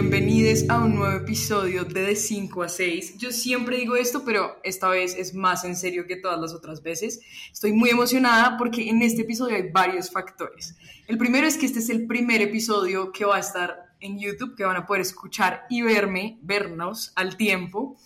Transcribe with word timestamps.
bienvenidos 0.00 0.64
a 0.68 0.78
un 0.78 0.94
nuevo 0.94 1.16
episodio 1.16 1.82
de 1.82 2.02
De 2.02 2.14
5 2.14 2.62
a 2.62 2.68
6. 2.68 3.18
Yo 3.18 3.32
siempre 3.32 3.78
digo 3.78 3.96
esto, 3.96 4.24
pero 4.24 4.60
esta 4.62 4.88
vez 4.88 5.16
es 5.16 5.34
más 5.34 5.64
en 5.64 5.74
serio 5.74 6.06
que 6.06 6.14
todas 6.14 6.38
las 6.38 6.54
otras 6.54 6.84
veces. 6.84 7.20
Estoy 7.52 7.72
muy 7.72 7.90
emocionada 7.90 8.56
porque 8.56 8.88
en 8.90 9.02
este 9.02 9.22
episodio 9.22 9.56
hay 9.56 9.70
varios 9.72 10.08
factores. 10.12 10.76
El 11.08 11.18
primero 11.18 11.48
es 11.48 11.56
que 11.56 11.66
este 11.66 11.80
es 11.80 11.90
el 11.90 12.06
primer 12.06 12.40
episodio 12.40 13.10
que 13.10 13.24
va 13.24 13.38
a 13.38 13.40
estar 13.40 13.96
en 13.98 14.20
YouTube, 14.20 14.54
que 14.54 14.62
van 14.62 14.76
a 14.76 14.86
poder 14.86 15.02
escuchar 15.02 15.66
y 15.68 15.82
verme, 15.82 16.38
vernos 16.42 17.12
al 17.16 17.36
tiempo. 17.36 17.96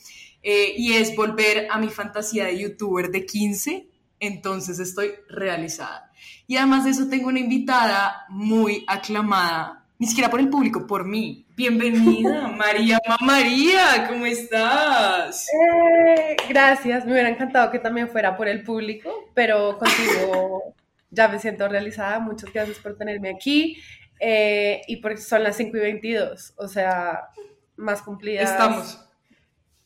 Eh, 0.42 0.72
y 0.74 0.94
es 0.94 1.14
volver 1.14 1.68
a 1.70 1.78
mi 1.78 1.90
fantasía 1.90 2.46
de 2.46 2.58
youtuber 2.58 3.10
de 3.10 3.26
15, 3.26 3.86
entonces 4.18 4.78
estoy 4.78 5.10
realizada. 5.28 6.10
Y 6.46 6.56
además 6.56 6.84
de 6.84 6.92
eso 6.92 7.08
tengo 7.08 7.28
una 7.28 7.40
invitada 7.40 8.24
muy 8.30 8.82
aclamada, 8.88 9.81
ni 10.02 10.08
siquiera 10.08 10.28
por 10.28 10.40
el 10.40 10.50
público, 10.50 10.84
por 10.84 11.04
mí. 11.04 11.46
Bienvenida, 11.54 12.48
María 12.58 12.98
María, 13.20 14.08
¿cómo 14.08 14.26
estás? 14.26 15.46
Eh, 15.46 16.34
gracias, 16.48 17.06
me 17.06 17.12
hubiera 17.12 17.28
encantado 17.28 17.70
que 17.70 17.78
también 17.78 18.08
fuera 18.08 18.36
por 18.36 18.48
el 18.48 18.64
público, 18.64 19.30
pero 19.32 19.78
contigo 19.78 20.74
ya 21.10 21.28
me 21.28 21.38
siento 21.38 21.68
realizada. 21.68 22.18
Muchas 22.18 22.52
gracias 22.52 22.80
por 22.80 22.98
tenerme 22.98 23.30
aquí. 23.30 23.76
Eh, 24.18 24.80
y 24.88 24.96
porque 24.96 25.18
son 25.18 25.44
las 25.44 25.56
5 25.56 25.76
y 25.76 25.80
22, 25.80 26.54
o 26.56 26.66
sea, 26.66 27.28
más 27.76 28.02
cumplidas. 28.02 28.50
Estamos. 28.50 29.08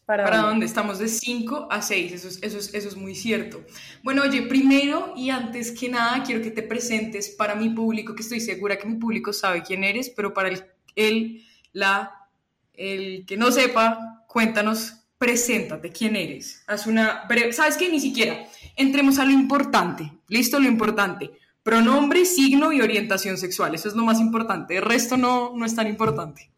¿Para, 0.07 0.37
dónde? 0.37 0.67
Estamos 0.67 1.01
de 1.01 1.09
5 1.09 1.67
a 1.69 1.83
6, 1.83 2.13
eso 2.13 2.29
es, 2.29 2.39
eso, 2.41 2.59
es, 2.59 2.73
eso 2.73 2.89
es 2.89 2.97
muy 2.97 3.17
cierto. 3.17 3.65
Bueno, 4.05 4.23
oye, 4.23 4.43
primero 4.43 5.13
y 5.17 5.31
antes 5.31 5.73
que 5.73 5.89
nada, 5.89 6.23
quiero 6.23 6.43
que 6.43 6.53
te 6.53 6.63
presentes 6.63 7.29
para 7.29 7.57
mi 7.57 7.71
público, 7.71 8.15
que 8.15 8.23
estoy 8.23 8.39
segura 8.39 8.79
que 8.79 8.87
mi 8.87 8.95
público 8.99 9.33
sabe 9.33 9.65
quién 9.65 9.83
eres, 9.83 10.09
pero 10.11 10.33
para 10.33 10.49
el, 10.49 10.65
el, 10.95 11.45
la, 11.73 12.29
el 12.75 13.27
que 13.27 13.37
no 13.37 13.51
sepa, 13.51 14.25
cuéntanos, 14.29 14.95
preséntate, 15.19 15.91
quién 15.91 16.15
eres. 16.15 16.63
Haz 16.69 16.87
una 16.87 17.25
breve, 17.29 17.53
¿sabes 17.53 17.77
qué? 17.77 17.91
Ni 17.91 17.99
siquiera. 17.99 18.47
Entremos 18.77 19.19
a 19.19 19.25
lo 19.25 19.33
importante, 19.33 20.13
listo, 20.29 20.61
lo 20.61 20.69
importante. 20.69 21.33
Pronombre, 21.65 22.27
signo 22.27 22.73
y 22.73 22.81
orientación 22.81 23.39
sexual, 23.39 23.75
eso 23.75 23.89
es 23.89 23.97
lo 23.97 24.05
más 24.05 24.21
importante. 24.21 24.77
El 24.77 24.83
resto 24.83 25.17
no, 25.17 25.53
no 25.57 25.67
es 25.67 25.75
tan 25.75 25.89
importante. 25.89 26.49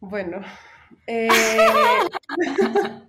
Bueno, 0.00 0.40
eh, 1.06 1.28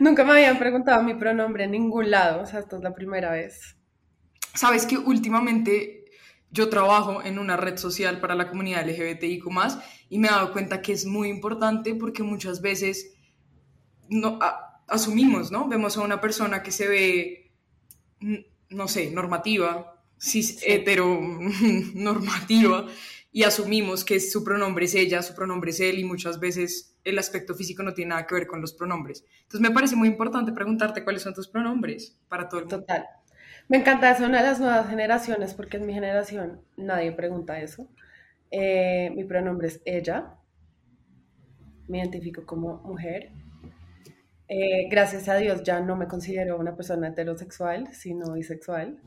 nunca 0.00 0.24
me 0.24 0.32
habían 0.32 0.58
preguntado 0.58 1.02
mi 1.02 1.14
pronombre 1.14 1.64
en 1.64 1.72
ningún 1.72 2.10
lado, 2.10 2.42
o 2.42 2.46
sea, 2.46 2.60
esta 2.60 2.76
es 2.76 2.82
la 2.82 2.94
primera 2.94 3.32
vez. 3.32 3.76
Sabes 4.54 4.86
que 4.86 4.96
últimamente 4.96 6.04
yo 6.50 6.68
trabajo 6.68 7.22
en 7.22 7.38
una 7.38 7.56
red 7.56 7.76
social 7.76 8.20
para 8.20 8.34
la 8.34 8.48
comunidad 8.48 8.88
LGBTIQ 8.88 9.44
y 10.08 10.18
me 10.18 10.28
he 10.28 10.30
dado 10.30 10.52
cuenta 10.52 10.80
que 10.80 10.92
es 10.92 11.04
muy 11.04 11.28
importante 11.28 11.94
porque 11.94 12.22
muchas 12.22 12.62
veces 12.62 13.12
no, 14.08 14.38
asumimos, 14.88 15.50
¿no? 15.50 15.68
Vemos 15.68 15.96
a 15.96 16.02
una 16.02 16.20
persona 16.20 16.62
que 16.62 16.70
se 16.70 16.86
ve, 16.88 17.50
no 18.70 18.88
sé, 18.88 19.10
normativa, 19.10 20.00
cis, 20.18 20.60
heteronormativa, 20.64 22.86
y 23.36 23.44
asumimos 23.44 24.02
que 24.02 24.18
su 24.18 24.42
pronombre 24.42 24.86
es 24.86 24.94
ella, 24.94 25.20
su 25.20 25.34
pronombre 25.34 25.70
es 25.70 25.80
él, 25.80 25.98
y 25.98 26.04
muchas 26.04 26.40
veces 26.40 26.96
el 27.04 27.18
aspecto 27.18 27.54
físico 27.54 27.82
no 27.82 27.92
tiene 27.92 28.08
nada 28.08 28.26
que 28.26 28.34
ver 28.34 28.46
con 28.46 28.62
los 28.62 28.72
pronombres. 28.72 29.26
Entonces 29.42 29.60
me 29.60 29.72
parece 29.72 29.94
muy 29.94 30.08
importante 30.08 30.52
preguntarte 30.52 31.04
cuáles 31.04 31.20
son 31.20 31.34
tus 31.34 31.46
pronombres 31.46 32.18
para 32.28 32.48
todo 32.48 32.60
el 32.60 32.64
mundo. 32.64 32.80
Total. 32.80 33.04
Me 33.68 33.76
encanta 33.76 34.10
eso, 34.10 34.24
una 34.24 34.38
de 34.38 34.48
las 34.48 34.58
nuevas 34.58 34.88
generaciones, 34.88 35.52
porque 35.52 35.76
en 35.76 35.84
mi 35.84 35.92
generación 35.92 36.62
nadie 36.78 37.12
pregunta 37.12 37.60
eso. 37.60 37.90
Eh, 38.50 39.12
mi 39.14 39.24
pronombre 39.24 39.68
es 39.68 39.82
ella. 39.84 40.38
Me 41.88 41.98
identifico 41.98 42.46
como 42.46 42.78
mujer. 42.84 43.32
Eh, 44.48 44.88
gracias 44.88 45.28
a 45.28 45.34
Dios 45.34 45.62
ya 45.62 45.80
no 45.80 45.94
me 45.94 46.08
considero 46.08 46.58
una 46.58 46.74
persona 46.74 47.08
heterosexual, 47.08 47.92
sino 47.92 48.32
bisexual. 48.32 48.98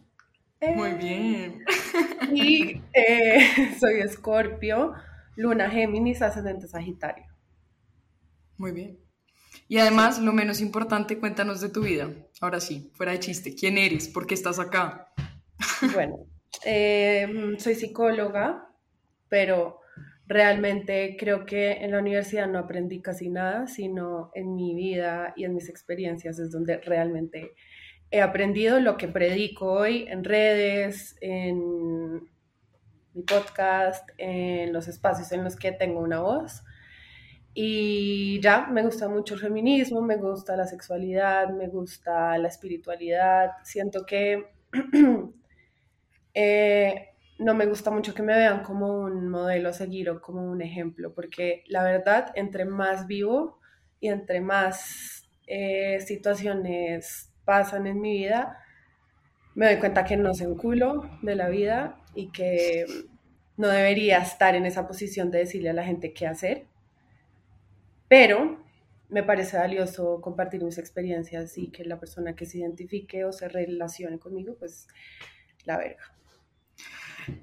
Muy 0.61 0.93
bien. 0.93 1.63
Y 2.33 2.81
soy 3.79 3.99
escorpio, 4.01 4.93
luna 5.35 5.69
Géminis, 5.69 6.21
ascendente 6.21 6.67
Sagitario. 6.67 7.25
Muy 8.57 8.71
bien. 8.71 8.99
Y 9.67 9.77
además, 9.77 10.19
lo 10.19 10.33
menos 10.33 10.61
importante, 10.61 11.17
cuéntanos 11.17 11.61
de 11.61 11.69
tu 11.69 11.81
vida. 11.81 12.09
Ahora 12.41 12.59
sí, 12.59 12.91
fuera 12.95 13.13
de 13.13 13.19
chiste, 13.19 13.55
¿quién 13.55 13.77
eres? 13.77 14.07
¿Por 14.07 14.27
qué 14.27 14.33
estás 14.33 14.59
acá? 14.59 15.13
Bueno, 15.93 16.25
em, 16.63 17.57
soy 17.57 17.75
psicóloga, 17.75 18.69
pero 19.27 19.79
realmente 20.25 21.17
creo 21.19 21.45
que 21.45 21.71
en 21.71 21.91
la 21.91 21.99
universidad 21.99 22.47
no 22.47 22.59
aprendí 22.59 23.01
casi 23.01 23.29
nada, 23.29 23.67
sino 23.67 24.31
en 24.33 24.55
mi 24.55 24.75
vida 24.75 25.33
y 25.35 25.43
en 25.43 25.53
mis 25.53 25.69
experiencias 25.69 26.39
es 26.39 26.51
donde 26.51 26.77
realmente 26.77 27.51
he 28.11 28.21
aprendido 28.21 28.79
lo 28.79 28.97
que 28.97 29.07
predico 29.07 29.71
hoy 29.71 30.05
en 30.07 30.23
redes, 30.23 31.17
en 31.21 32.29
mi 33.13 33.21
podcast, 33.23 34.09
en 34.17 34.73
los 34.73 34.87
espacios 34.87 35.31
en 35.31 35.43
los 35.43 35.55
que 35.55 35.71
tengo 35.71 35.99
una 35.99 36.21
voz. 36.21 36.63
Y 37.53 38.39
ya, 38.41 38.67
me 38.67 38.83
gusta 38.83 39.07
mucho 39.09 39.33
el 39.33 39.41
feminismo, 39.41 40.01
me 40.01 40.17
gusta 40.17 40.55
la 40.55 40.65
sexualidad, 40.65 41.49
me 41.49 41.67
gusta 41.67 42.37
la 42.37 42.47
espiritualidad. 42.47 43.51
Siento 43.63 44.05
que 44.05 44.47
eh, 46.33 47.09
no 47.39 47.53
me 47.53 47.65
gusta 47.65 47.91
mucho 47.91 48.13
que 48.13 48.21
me 48.23 48.35
vean 48.35 48.63
como 48.63 49.01
un 49.01 49.29
modelo 49.29 49.69
a 49.69 49.73
seguir 49.73 50.09
o 50.09 50.21
como 50.21 50.43
un 50.43 50.61
ejemplo, 50.61 51.13
porque 51.13 51.63
la 51.67 51.83
verdad, 51.83 52.31
entre 52.35 52.65
más 52.65 53.07
vivo 53.07 53.59
y 53.99 54.09
entre 54.09 54.41
más 54.41 55.29
eh, 55.47 55.99
situaciones 56.01 57.33
pasan 57.49 57.87
en 57.87 57.99
mi 57.99 58.19
vida, 58.19 58.63
me 59.55 59.65
doy 59.65 59.79
cuenta 59.79 60.05
que 60.05 60.17
no 60.17 60.35
sé 60.35 60.45
un 60.45 60.55
culo 60.55 61.09
de 61.23 61.33
la 61.33 61.49
vida 61.49 61.97
y 62.13 62.31
que 62.31 62.85
no 63.57 63.69
debería 63.69 64.19
estar 64.19 64.53
en 64.53 64.67
esa 64.67 64.87
posición 64.87 65.31
de 65.31 65.39
decirle 65.39 65.71
a 65.71 65.73
la 65.73 65.83
gente 65.83 66.13
qué 66.13 66.27
hacer 66.27 66.67
pero 68.09 68.59
me 69.07 69.23
parece 69.23 69.57
valioso 69.57 70.19
compartir 70.19 70.63
mis 70.63 70.77
experiencias 70.77 71.57
y 71.57 71.71
que 71.71 71.85
la 71.85 71.99
persona 71.99 72.35
que 72.35 72.45
se 72.45 72.57
identifique 72.57 73.23
o 73.23 73.31
se 73.31 73.47
relacione 73.47 74.19
conmigo, 74.19 74.55
pues 74.59 74.87
la 75.63 75.77
verga. 75.77 76.03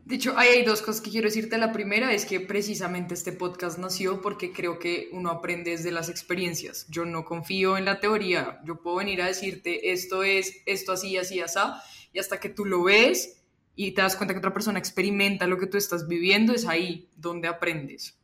De 0.05 0.15
hecho, 0.15 0.37
hay 0.37 0.65
dos 0.65 0.83
cosas 0.83 1.01
que 1.01 1.11
quiero 1.11 1.29
decirte. 1.29 1.59
La 1.59 1.73
primera 1.73 2.13
es 2.13 2.25
que 2.25 2.41
precisamente 2.41 3.15
este 3.15 3.33
podcast 3.33 3.79
nació 3.79 4.21
porque 4.21 4.53
creo 4.53 4.79
que 4.79 5.09
uno 5.13 5.31
aprende 5.31 5.73
desde 5.73 5.91
las 5.91 6.09
experiencias. 6.09 6.87
Yo 6.89 7.05
no 7.05 7.25
confío 7.25 7.77
en 7.77 7.85
la 7.85 8.01
teoría. 8.01 8.61
Yo 8.65 8.81
puedo 8.81 8.97
venir 8.97 9.23
a 9.23 9.27
decirte 9.27 9.93
esto 9.93 10.23
es, 10.23 10.63
esto 10.67 10.93
así, 10.93 11.17
así, 11.17 11.41
así, 11.41 11.59
y 12.13 12.19
hasta 12.19 12.41
que 12.41 12.49
tú 12.49 12.65
lo 12.65 12.85
ves 12.85 13.43
y 13.75 13.93
te 13.93 14.03
das 14.03 14.17
cuenta 14.17 14.33
que 14.35 14.39
otra 14.39 14.55
persona 14.55 14.79
experimenta 14.79 15.47
lo 15.47 15.59
que 15.59 15.67
tú 15.67 15.77
estás 15.77 16.09
viviendo, 16.09 16.55
es 16.55 16.67
ahí 16.67 17.09
donde 17.17 17.49
aprendes. 17.49 18.19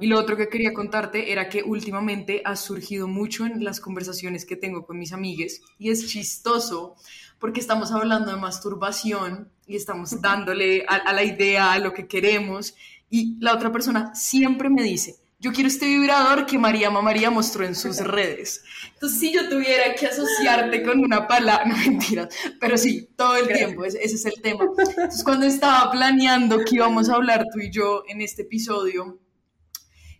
Y 0.00 0.06
lo 0.06 0.18
otro 0.18 0.36
que 0.36 0.48
quería 0.48 0.72
contarte 0.72 1.32
era 1.32 1.48
que 1.48 1.62
últimamente 1.62 2.40
ha 2.44 2.56
surgido 2.56 3.06
mucho 3.06 3.44
en 3.44 3.62
las 3.62 3.78
conversaciones 3.78 4.46
que 4.46 4.56
tengo 4.56 4.86
con 4.86 4.98
mis 4.98 5.12
amigues 5.12 5.62
y 5.78 5.90
es 5.90 6.08
chistoso 6.08 6.96
porque 7.40 7.58
estamos 7.58 7.90
hablando 7.90 8.30
de 8.30 8.36
masturbación 8.36 9.50
y 9.66 9.74
estamos 9.74 10.20
dándole 10.20 10.84
a, 10.86 11.12
la 11.12 11.24
idea, 11.24 11.72
a 11.72 11.78
lo 11.78 11.92
que 11.92 12.06
queremos 12.06 12.74
y 13.08 13.36
la 13.40 13.54
otra 13.54 13.72
persona 13.72 14.14
siempre 14.14 14.68
me 14.68 14.82
dice, 14.82 15.16
yo 15.40 15.52
quiero 15.52 15.68
este 15.68 15.86
vibrador 15.86 16.44
que 16.44 16.58
María 16.58 16.90
María 16.90 17.30
mostró 17.30 17.64
en 17.64 17.74
sus 17.74 17.98
redes. 18.04 18.62
Entonces, 18.92 19.18
si 19.18 19.32
yo 19.32 19.48
tuviera 19.48 19.94
que 19.94 20.06
asociarte 20.06 20.82
con 20.82 21.00
una 21.00 21.26
palabra, 21.26 21.64
no 21.66 21.76
mentiras, 21.76 22.28
pero 22.60 22.76
sí, 22.76 23.08
todo 23.16 23.36
el 23.36 23.48
tiempo, 23.48 23.84
ese, 23.84 24.04
ese, 24.04 24.16
es 24.16 24.26
el 24.26 24.42
tema. 24.42 24.64
Entonces, 24.64 25.24
cuando 25.24 25.46
estaba 25.46 25.90
planeando 25.90 26.58
que 26.58 26.76
íbamos 26.76 27.08
a 27.08 27.14
hablar 27.14 27.46
tú 27.52 27.58
y 27.58 27.70
yo 27.70 28.04
en 28.06 28.20
este 28.20 28.42
episodio, 28.42 29.18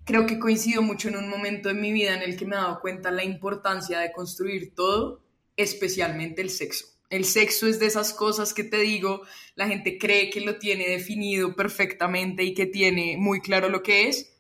creo 0.05 0.27
que 0.27 0.39
coincido 0.39 0.81
mucho 0.81 1.09
en 1.09 1.17
un 1.17 1.29
momento 1.29 1.69
en 1.69 1.81
mi 1.83 1.93
vida 1.93 2.15
en 2.15 2.23
el 2.23 2.37
que 2.37 2.47
me 2.47 2.57
he 2.57 2.59
dado 2.59 2.81
cuenta 2.81 3.11
la 3.11 3.23
importancia 3.23 4.01
de 4.01 4.11
construir 4.11 4.75
todo, 4.75 5.23
especialmente 5.57 6.41
el 6.41 6.49
sexo. 6.49 6.90
El 7.11 7.25
sexo 7.25 7.67
es 7.67 7.81
de 7.81 7.87
esas 7.87 8.15
cosas 8.15 8.55
que 8.55 8.65
te 8.65 8.79
digo, 8.79 9.23
la 9.57 9.67
gente 9.67 9.99
cree 9.99 10.31
que 10.31 10.41
lo 10.41 10.59
tiene 10.59 10.89
definido 10.89 11.55
perfectamente 11.57 12.45
y 12.45 12.55
que 12.55 12.67
tiene 12.67 13.17
muy 13.19 13.41
claro 13.41 13.69
lo 13.69 13.83
que 13.83 14.09
es, 14.09 14.33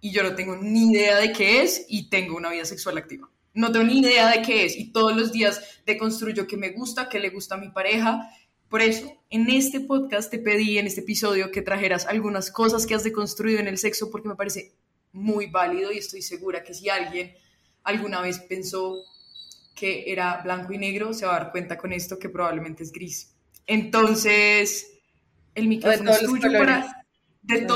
y 0.00 0.10
yo 0.10 0.22
no 0.22 0.34
tengo 0.34 0.56
ni 0.56 0.90
idea 0.90 1.18
de 1.18 1.32
qué 1.32 1.62
es 1.62 1.84
y 1.88 2.08
tengo 2.08 2.36
una 2.36 2.50
vida 2.50 2.64
sexual 2.64 2.98
activa. 2.98 3.30
No 3.52 3.72
tengo 3.72 3.86
ni 3.86 4.00
idea 4.00 4.30
de 4.30 4.42
qué 4.42 4.64
es 4.64 4.76
y 4.76 4.90
todos 4.90 5.14
los 5.16 5.32
días 5.32 5.80
deconstruyo 5.86 6.46
qué 6.46 6.56
me 6.56 6.70
gusta, 6.70 7.08
qué 7.08 7.20
le 7.20 7.30
gusta 7.30 7.54
a 7.54 7.58
mi 7.58 7.70
pareja. 7.70 8.28
Por 8.68 8.82
eso, 8.82 9.22
en 9.30 9.48
este 9.48 9.80
podcast 9.80 10.30
te 10.30 10.38
pedí, 10.38 10.78
en 10.78 10.86
este 10.86 11.02
episodio, 11.02 11.50
que 11.50 11.62
trajeras 11.62 12.06
algunas 12.06 12.50
cosas 12.50 12.86
que 12.86 12.94
has 12.94 13.04
deconstruido 13.04 13.60
en 13.60 13.68
el 13.68 13.78
sexo 13.78 14.10
porque 14.10 14.28
me 14.28 14.34
parece 14.34 14.74
muy 15.12 15.46
válido 15.46 15.92
y 15.92 15.98
estoy 15.98 16.22
segura 16.22 16.64
que 16.64 16.74
si 16.74 16.88
alguien 16.88 17.34
alguna 17.82 18.20
vez 18.20 18.40
pensó 18.40 18.96
que 19.74 20.10
era 20.10 20.40
blanco 20.42 20.72
y 20.72 20.78
negro, 20.78 21.12
se 21.12 21.26
va 21.26 21.36
a 21.36 21.40
dar 21.40 21.52
cuenta 21.52 21.76
con 21.76 21.92
esto 21.92 22.18
que 22.18 22.28
probablemente 22.28 22.82
es 22.82 22.92
gris. 22.92 23.34
Entonces, 23.66 24.92
el 25.54 25.68
micrófono 25.68 26.10
es 26.10 26.20
tuyo 26.20 26.52
para... 26.52 27.04
De 27.42 27.66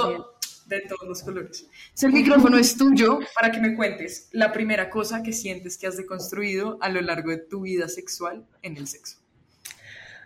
de 0.69 0.83
todos 0.83 1.09
los 1.09 1.23
colores. 1.23 1.67
el 2.03 2.13
micrófono 2.13 2.59
es 2.59 2.77
tuyo 2.77 3.19
para 3.35 3.51
que 3.51 3.61
me 3.61 3.75
cuentes 3.75 4.29
la 4.33 4.53
primera 4.53 4.91
cosa 4.91 5.23
que 5.23 5.33
sientes 5.33 5.79
que 5.79 5.87
has 5.87 5.97
deconstruido 5.97 6.79
a 6.81 6.91
lo 6.91 7.01
largo 7.01 7.31
de 7.31 7.39
tu 7.39 7.63
vida 7.63 7.89
sexual 7.89 8.47
en 8.63 8.77
el 8.77 8.87
sexo. 8.87 9.19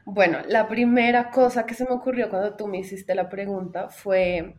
Bueno, 0.04 0.38
la 0.48 0.66
primera 0.66 1.30
cosa 1.30 1.64
que 1.64 1.74
se 1.74 1.84
me 1.84 1.92
ocurrió 1.92 2.28
cuando 2.28 2.56
tú 2.56 2.66
me 2.66 2.78
hiciste 2.78 3.14
la 3.14 3.28
pregunta 3.28 3.88
fue, 3.88 4.56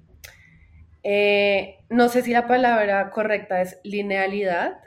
eh, 1.03 1.79
no 1.89 2.07
sé 2.07 2.21
si 2.21 2.31
la 2.31 2.47
palabra 2.47 3.09
correcta 3.11 3.61
es 3.61 3.77
linealidad, 3.83 4.79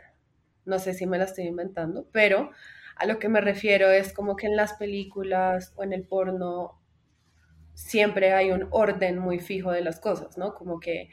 no 0.67 0.79
sé 0.79 0.95
si 0.95 1.07
me 1.07 1.19
la 1.19 1.25
estoy 1.25 1.45
inventando, 1.45 2.09
pero 2.13 2.51
a 2.97 3.07
lo 3.07 3.19
que 3.19 3.29
me 3.29 3.41
refiero 3.41 3.91
es 3.91 4.13
como 4.13 4.37
que 4.37 4.47
en 4.47 4.57
las 4.57 4.75
películas 4.75 5.73
o 5.77 5.85
en 5.85 5.93
el 5.93 6.07
porno 6.07 6.81
siempre 7.75 8.33
hay 8.33 8.51
un 8.51 8.69
orden 8.71 9.19
muy 9.19 9.39
fijo 9.39 9.71
de 9.71 9.83
las 9.83 10.01
cosas, 10.01 10.39
¿no? 10.39 10.55
Como 10.55 10.81
que 10.81 11.11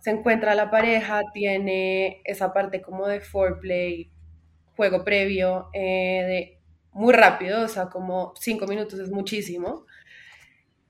se 0.00 0.10
encuentra 0.10 0.54
la 0.54 0.70
pareja, 0.70 1.22
tiene 1.32 2.20
esa 2.24 2.52
parte 2.52 2.82
como 2.82 3.06
de 3.08 3.20
foreplay, 3.20 4.12
juego 4.76 5.04
previo, 5.04 5.70
eh, 5.72 6.58
muy 6.92 7.12
rápido, 7.12 7.64
o 7.64 7.68
sea, 7.68 7.86
como 7.88 8.32
cinco 8.38 8.66
minutos 8.66 9.00
es 9.00 9.10
muchísimo. 9.10 9.86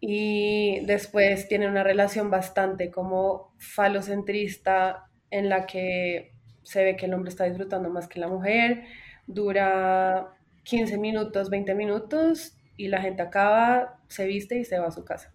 Y 0.00 0.84
después 0.84 1.48
tiene 1.48 1.68
una 1.68 1.82
relación 1.82 2.30
bastante 2.30 2.90
como 2.90 3.54
falocentrista 3.58 5.06
en 5.30 5.48
la 5.48 5.64
que 5.66 6.33
se 6.64 6.82
ve 6.82 6.96
que 6.96 7.06
el 7.06 7.14
hombre 7.14 7.30
está 7.30 7.44
disfrutando 7.44 7.90
más 7.90 8.08
que 8.08 8.20
la 8.20 8.28
mujer, 8.28 8.84
dura 9.26 10.34
15 10.64 10.98
minutos, 10.98 11.50
20 11.50 11.74
minutos 11.74 12.56
y 12.76 12.88
la 12.88 13.00
gente 13.00 13.22
acaba, 13.22 14.00
se 14.08 14.26
viste 14.26 14.58
y 14.58 14.64
se 14.64 14.78
va 14.78 14.88
a 14.88 14.90
su 14.90 15.04
casa. 15.04 15.32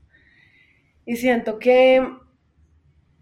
Y 1.05 1.15
siento 1.15 1.59
que, 1.59 2.05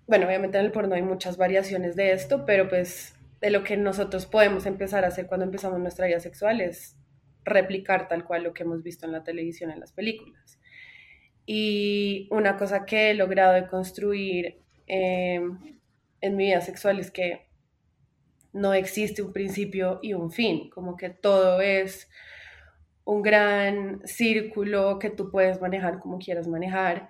bueno, 0.07 0.25
obviamente 0.25 0.57
en 0.57 0.65
el 0.65 0.71
porno 0.71 0.95
hay 0.95 1.03
muchas 1.03 1.37
variaciones 1.37 1.95
de 1.95 2.11
esto, 2.13 2.45
pero 2.45 2.67
pues 2.67 3.15
de 3.39 3.49
lo 3.51 3.63
que 3.63 3.77
nosotros 3.77 4.25
podemos 4.25 4.65
empezar 4.65 5.05
a 5.05 5.09
hacer 5.09 5.27
cuando 5.27 5.45
empezamos 5.45 5.79
nuestra 5.79 6.07
vida 6.07 6.19
sexual 6.19 6.59
es 6.59 6.97
replicar 7.45 8.07
tal 8.07 8.25
cual 8.25 8.43
lo 8.43 8.53
que 8.53 8.63
hemos 8.63 8.83
visto 8.83 9.05
en 9.05 9.11
la 9.11 9.23
televisión, 9.23 9.71
en 9.71 9.79
las 9.79 9.91
películas. 9.91 10.59
Y 11.45 12.27
una 12.31 12.57
cosa 12.57 12.85
que 12.85 13.11
he 13.11 13.13
logrado 13.13 13.53
de 13.53 13.67
construir 13.67 14.59
em, 14.87 15.79
en 16.19 16.35
mi 16.35 16.45
vida 16.47 16.61
sexual 16.61 16.99
es 16.99 17.09
que 17.09 17.46
no 18.57 18.73
existe 18.73 19.21
un 19.21 19.33
principio 19.33 19.99
y 20.01 20.13
un 20.13 20.31
fin, 20.31 20.69
como 20.69 20.97
que 20.97 21.09
todo 21.09 21.61
es 21.61 22.09
un 23.05 23.21
gran 23.21 24.01
círculo 24.05 24.99
que 24.99 25.09
tú 25.09 25.31
puedes 25.31 25.61
manejar 25.61 25.99
como 25.99 26.19
quieras 26.19 26.47
manejar 26.47 27.09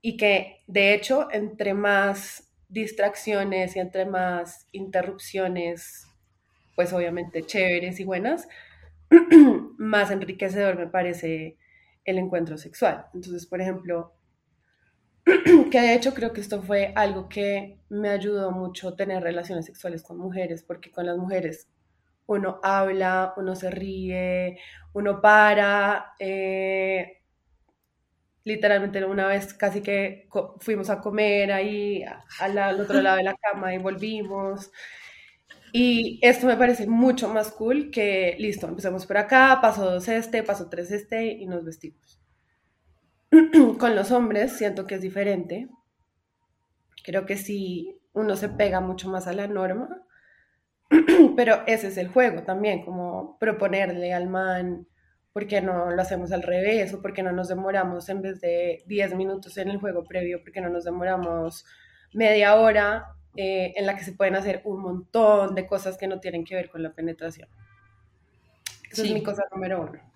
y 0.00 0.16
que 0.16 0.62
de 0.66 0.94
hecho 0.94 1.28
entre 1.32 1.74
más 1.74 2.48
distracciones 2.68 3.76
y 3.76 3.80
entre 3.80 4.06
más 4.06 4.68
interrupciones, 4.72 6.06
pues 6.74 6.92
obviamente 6.92 7.42
chéveres 7.42 8.00
y 8.00 8.04
buenas, 8.04 8.48
más 9.78 10.10
enriquecedor 10.10 10.78
me 10.78 10.86
parece 10.86 11.56
el 12.04 12.18
encuentro 12.18 12.56
sexual. 12.56 13.06
Entonces, 13.14 13.46
por 13.46 13.60
ejemplo, 13.60 14.14
que 15.70 15.80
de 15.80 15.94
hecho 15.94 16.14
creo 16.14 16.32
que 16.32 16.40
esto 16.40 16.62
fue 16.62 16.92
algo 16.94 17.28
que 17.28 17.78
me 17.88 18.10
ayudó 18.10 18.50
mucho 18.50 18.94
tener 18.94 19.22
relaciones 19.22 19.66
sexuales 19.66 20.02
con 20.02 20.18
mujeres, 20.18 20.62
porque 20.62 20.90
con 20.90 21.06
las 21.06 21.16
mujeres 21.16 21.68
uno 22.26 22.60
habla, 22.62 23.34
uno 23.36 23.56
se 23.56 23.70
ríe, 23.70 24.58
uno 24.92 25.20
para. 25.20 26.14
Eh, 26.18 27.18
literalmente 28.44 29.04
una 29.04 29.28
vez 29.28 29.54
casi 29.54 29.82
que 29.82 30.28
fuimos 30.58 30.90
a 30.90 31.00
comer 31.00 31.52
ahí 31.52 32.04
al, 32.40 32.80
otro 32.80 33.00
lado 33.00 33.16
de 33.18 33.22
la 33.24 33.36
cama 33.36 33.74
y 33.74 33.78
volvimos. 33.78 34.70
Y 35.72 36.18
esto 36.22 36.46
me 36.46 36.56
parece 36.56 36.86
mucho 36.86 37.28
más 37.28 37.50
cool 37.52 37.90
que, 37.90 38.36
listo, 38.38 38.68
empezamos 38.68 39.06
por 39.06 39.16
acá, 39.16 39.58
paso 39.62 39.90
dos 39.90 40.06
este, 40.08 40.42
paso 40.42 40.68
tres 40.68 40.90
este 40.90 41.26
y 41.26 41.46
nos 41.46 41.64
vestimos. 41.64 42.21
Con 43.78 43.96
los 43.96 44.10
hombres 44.12 44.52
siento 44.52 44.86
que 44.86 44.96
es 44.96 45.00
diferente. 45.00 45.68
Creo 47.02 47.26
que 47.26 47.36
sí, 47.36 47.98
uno 48.12 48.36
se 48.36 48.48
pega 48.48 48.80
mucho 48.80 49.08
más 49.08 49.26
a 49.26 49.32
la 49.32 49.48
norma 49.48 50.02
Pero 51.36 51.62
ese 51.66 51.88
es 51.88 51.96
el 51.96 52.08
juego 52.08 52.42
también, 52.42 52.84
como 52.84 53.38
proponerle 53.38 54.12
al 54.12 54.28
man, 54.28 54.86
¿por 55.32 55.46
qué 55.46 55.60
no 55.60 55.90
lo 55.90 56.02
hacemos 56.02 56.32
al 56.32 56.42
revés? 56.42 56.92
¿O 56.92 57.00
por 57.00 57.12
qué 57.12 57.22
no 57.22 57.32
nos 57.32 57.48
demoramos 57.48 58.08
en 58.08 58.22
vez 58.22 58.40
de 58.40 58.82
10 58.86 59.14
minutos 59.14 59.56
en 59.58 59.70
el 59.70 59.78
juego 59.78 60.04
previo? 60.04 60.42
¿Por 60.42 60.52
qué 60.52 60.60
no 60.60 60.68
nos 60.68 60.84
demoramos 60.84 61.64
media 62.12 62.56
hora 62.56 63.06
eh, 63.36 63.72
en 63.76 63.86
la 63.86 63.96
que 63.96 64.04
se 64.04 64.12
pueden 64.12 64.36
hacer 64.36 64.60
un 64.64 64.82
montón 64.82 65.54
de 65.54 65.66
cosas 65.66 65.96
que 65.96 66.06
no 66.06 66.20
tienen 66.20 66.44
que 66.44 66.54
ver 66.54 66.68
con 66.68 66.82
la 66.82 66.92
penetración? 66.92 67.48
Esa 68.90 69.02
es 69.04 69.12
mi 69.12 69.22
cosa 69.22 69.44
número 69.50 69.80
uno. 69.80 70.11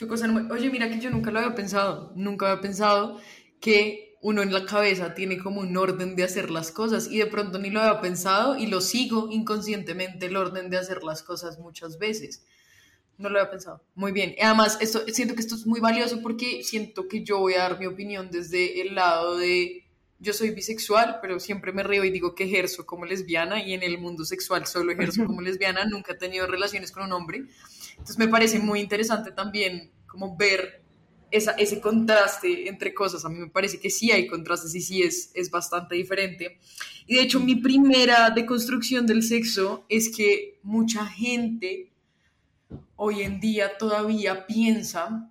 Tu 0.00 0.08
cosa 0.08 0.26
Oye, 0.50 0.70
mira 0.70 0.88
que 0.88 0.98
yo 0.98 1.10
nunca 1.10 1.30
lo 1.30 1.40
había 1.40 1.54
pensado, 1.54 2.10
nunca 2.16 2.50
había 2.50 2.62
pensado 2.62 3.20
que 3.60 4.16
uno 4.22 4.40
en 4.40 4.50
la 4.50 4.64
cabeza 4.64 5.12
tiene 5.12 5.36
como 5.36 5.60
un 5.60 5.76
orden 5.76 6.16
de 6.16 6.24
hacer 6.24 6.50
las 6.50 6.72
cosas 6.72 7.08
y 7.10 7.18
de 7.18 7.26
pronto 7.26 7.58
ni 7.58 7.68
lo 7.68 7.82
había 7.82 8.00
pensado 8.00 8.56
y 8.56 8.66
lo 8.66 8.80
sigo 8.80 9.28
inconscientemente 9.30 10.24
el 10.24 10.38
orden 10.38 10.70
de 10.70 10.78
hacer 10.78 11.02
las 11.02 11.22
cosas 11.22 11.58
muchas 11.58 11.98
veces. 11.98 12.46
No 13.18 13.28
lo 13.28 13.38
había 13.38 13.50
pensado. 13.50 13.84
Muy 13.94 14.12
bien. 14.12 14.34
Además, 14.40 14.78
esto, 14.80 15.00
siento 15.08 15.34
que 15.34 15.42
esto 15.42 15.54
es 15.54 15.66
muy 15.66 15.80
valioso 15.80 16.22
porque 16.22 16.64
siento 16.64 17.06
que 17.06 17.22
yo 17.22 17.38
voy 17.38 17.52
a 17.52 17.68
dar 17.68 17.78
mi 17.78 17.84
opinión 17.84 18.30
desde 18.30 18.80
el 18.80 18.94
lado 18.94 19.36
de 19.36 19.84
yo 20.18 20.32
soy 20.32 20.50
bisexual, 20.50 21.18
pero 21.20 21.38
siempre 21.40 21.72
me 21.72 21.82
río 21.82 22.04
y 22.04 22.10
digo 22.10 22.34
que 22.34 22.44
ejerzo 22.44 22.86
como 22.86 23.04
lesbiana 23.04 23.62
y 23.62 23.74
en 23.74 23.82
el 23.82 23.98
mundo 23.98 24.24
sexual 24.24 24.66
solo 24.66 24.92
ejerzo 24.92 25.26
como 25.26 25.42
lesbiana, 25.42 25.84
nunca 25.84 26.12
he 26.12 26.16
tenido 26.16 26.46
relaciones 26.46 26.90
con 26.90 27.04
un 27.04 27.12
hombre. 27.12 27.44
Entonces 28.00 28.18
me 28.18 28.28
parece 28.28 28.58
muy 28.58 28.80
interesante 28.80 29.30
también 29.30 29.90
como 30.06 30.36
ver 30.36 30.82
ese 31.30 31.80
contraste 31.80 32.68
entre 32.68 32.92
cosas. 32.92 33.24
A 33.24 33.28
mí 33.28 33.38
me 33.38 33.48
parece 33.48 33.78
que 33.78 33.90
sí 33.90 34.10
hay 34.10 34.26
contrastes 34.26 34.74
y 34.74 34.80
sí 34.80 35.02
es, 35.02 35.30
es 35.34 35.50
bastante 35.50 35.94
diferente. 35.94 36.58
Y 37.06 37.16
de 37.16 37.22
hecho 37.22 37.40
mi 37.40 37.56
primera 37.56 38.30
deconstrucción 38.30 39.06
del 39.06 39.22
sexo 39.22 39.84
es 39.88 40.14
que 40.14 40.58
mucha 40.62 41.06
gente 41.06 41.92
hoy 42.96 43.22
en 43.22 43.38
día 43.38 43.76
todavía 43.78 44.46
piensa 44.46 45.30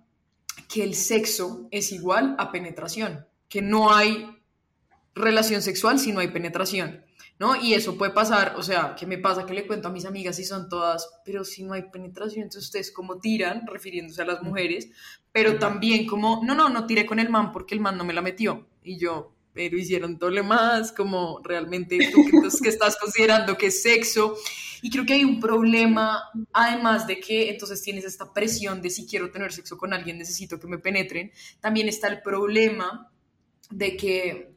que 0.72 0.84
el 0.84 0.94
sexo 0.94 1.68
es 1.70 1.92
igual 1.92 2.36
a 2.38 2.52
penetración, 2.52 3.26
que 3.48 3.60
no 3.60 3.92
hay 3.92 4.26
relación 5.14 5.60
sexual 5.60 5.98
si 5.98 6.12
no 6.12 6.20
hay 6.20 6.28
penetración. 6.28 7.04
¿No? 7.40 7.56
Y 7.56 7.72
eso 7.72 7.96
puede 7.96 8.12
pasar, 8.12 8.54
o 8.58 8.62
sea, 8.62 8.94
¿qué 8.94 9.06
me 9.06 9.16
pasa? 9.16 9.46
Que 9.46 9.54
le 9.54 9.66
cuento 9.66 9.88
a 9.88 9.90
mis 9.90 10.04
amigas 10.04 10.36
si 10.36 10.44
son 10.44 10.68
todas, 10.68 11.08
pero 11.24 11.42
si 11.42 11.62
no 11.62 11.72
hay 11.72 11.84
penetración, 11.90 12.42
entonces 12.42 12.66
ustedes 12.66 12.92
como 12.92 13.18
tiran, 13.18 13.66
refiriéndose 13.66 14.20
a 14.20 14.26
las 14.26 14.42
mujeres, 14.42 14.90
pero 15.32 15.58
también 15.58 16.06
como, 16.06 16.42
no, 16.44 16.54
no, 16.54 16.68
no 16.68 16.86
tiré 16.86 17.06
con 17.06 17.18
el 17.18 17.30
man 17.30 17.50
porque 17.50 17.74
el 17.74 17.80
man 17.80 17.96
no 17.96 18.04
me 18.04 18.12
la 18.12 18.20
metió. 18.20 18.68
Y 18.84 18.98
yo, 18.98 19.32
pero 19.54 19.78
hicieron 19.78 20.18
doble 20.18 20.42
más, 20.42 20.92
como 20.92 21.40
realmente 21.42 21.98
tú 22.12 22.26
que, 22.26 22.62
que 22.62 22.68
estás 22.68 22.98
considerando 22.98 23.56
que 23.56 23.68
es 23.68 23.82
sexo. 23.82 24.36
Y 24.82 24.90
creo 24.90 25.06
que 25.06 25.14
hay 25.14 25.24
un 25.24 25.40
problema, 25.40 26.22
además 26.52 27.06
de 27.06 27.20
que 27.20 27.48
entonces 27.48 27.80
tienes 27.80 28.04
esta 28.04 28.34
presión 28.34 28.82
de 28.82 28.90
si 28.90 29.06
quiero 29.06 29.30
tener 29.30 29.50
sexo 29.50 29.78
con 29.78 29.94
alguien, 29.94 30.18
necesito 30.18 30.60
que 30.60 30.66
me 30.66 30.76
penetren, 30.76 31.32
también 31.58 31.88
está 31.88 32.08
el 32.08 32.20
problema 32.20 33.10
de 33.70 33.96
que 33.96 34.50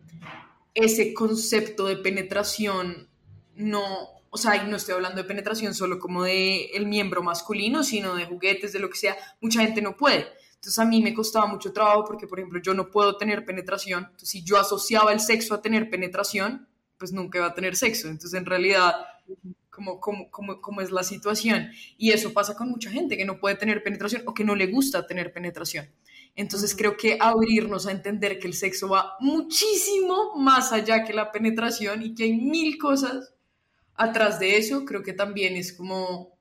ese 0.73 1.13
concepto 1.13 1.85
de 1.85 1.97
penetración 1.97 3.09
no, 3.55 3.83
o 4.29 4.37
sea, 4.37 4.63
no 4.63 4.77
estoy 4.77 4.95
hablando 4.95 5.21
de 5.21 5.27
penetración 5.27 5.73
solo 5.73 5.99
como 5.99 6.23
de 6.23 6.65
el 6.73 6.87
miembro 6.87 7.21
masculino, 7.21 7.83
sino 7.83 8.15
de 8.15 8.25
juguetes, 8.25 8.73
de 8.73 8.79
lo 8.79 8.89
que 8.89 8.97
sea, 8.97 9.17
mucha 9.41 9.61
gente 9.61 9.81
no 9.81 9.95
puede. 9.95 10.27
Entonces 10.55 10.79
a 10.79 10.85
mí 10.85 11.01
me 11.01 11.13
costaba 11.13 11.45
mucho 11.45 11.73
trabajo 11.73 12.05
porque, 12.05 12.25
por 12.25 12.39
ejemplo, 12.39 12.61
yo 12.61 12.73
no 12.73 12.89
puedo 12.89 13.17
tener 13.17 13.45
penetración. 13.45 14.05
Entonces, 14.05 14.29
si 14.29 14.43
yo 14.43 14.57
asociaba 14.57 15.11
el 15.11 15.19
sexo 15.19 15.53
a 15.53 15.61
tener 15.61 15.89
penetración, 15.89 16.67
pues 16.97 17.11
nunca 17.11 17.39
iba 17.39 17.47
a 17.47 17.53
tener 17.53 17.75
sexo. 17.75 18.07
Entonces, 18.07 18.33
en 18.33 18.45
realidad, 18.45 18.93
como, 19.69 19.99
como, 19.99 20.31
como, 20.31 20.61
como 20.61 20.81
es 20.81 20.89
la 20.89 21.03
situación. 21.03 21.69
Y 21.97 22.11
eso 22.11 22.31
pasa 22.31 22.55
con 22.55 22.69
mucha 22.69 22.89
gente 22.89 23.17
que 23.17 23.25
no 23.25 23.39
puede 23.39 23.55
tener 23.55 23.83
penetración 23.83 24.23
o 24.25 24.33
que 24.33 24.45
no 24.45 24.55
le 24.55 24.67
gusta 24.67 25.05
tener 25.05 25.33
penetración. 25.33 25.89
Entonces 26.35 26.75
creo 26.75 26.97
que 26.97 27.17
abrirnos 27.19 27.85
a 27.85 27.91
entender 27.91 28.39
que 28.39 28.47
el 28.47 28.53
sexo 28.55 28.89
va 28.89 29.15
muchísimo 29.19 30.35
más 30.35 30.71
allá 30.71 31.03
que 31.03 31.13
la 31.13 31.31
penetración 31.31 32.01
y 32.01 32.15
que 32.15 32.23
hay 32.23 32.33
mil 32.33 32.77
cosas 32.77 33.33
atrás 33.95 34.39
de 34.39 34.57
eso, 34.57 34.85
creo 34.85 35.03
que 35.03 35.13
también 35.13 35.55
es 35.55 35.73
como, 35.73 36.37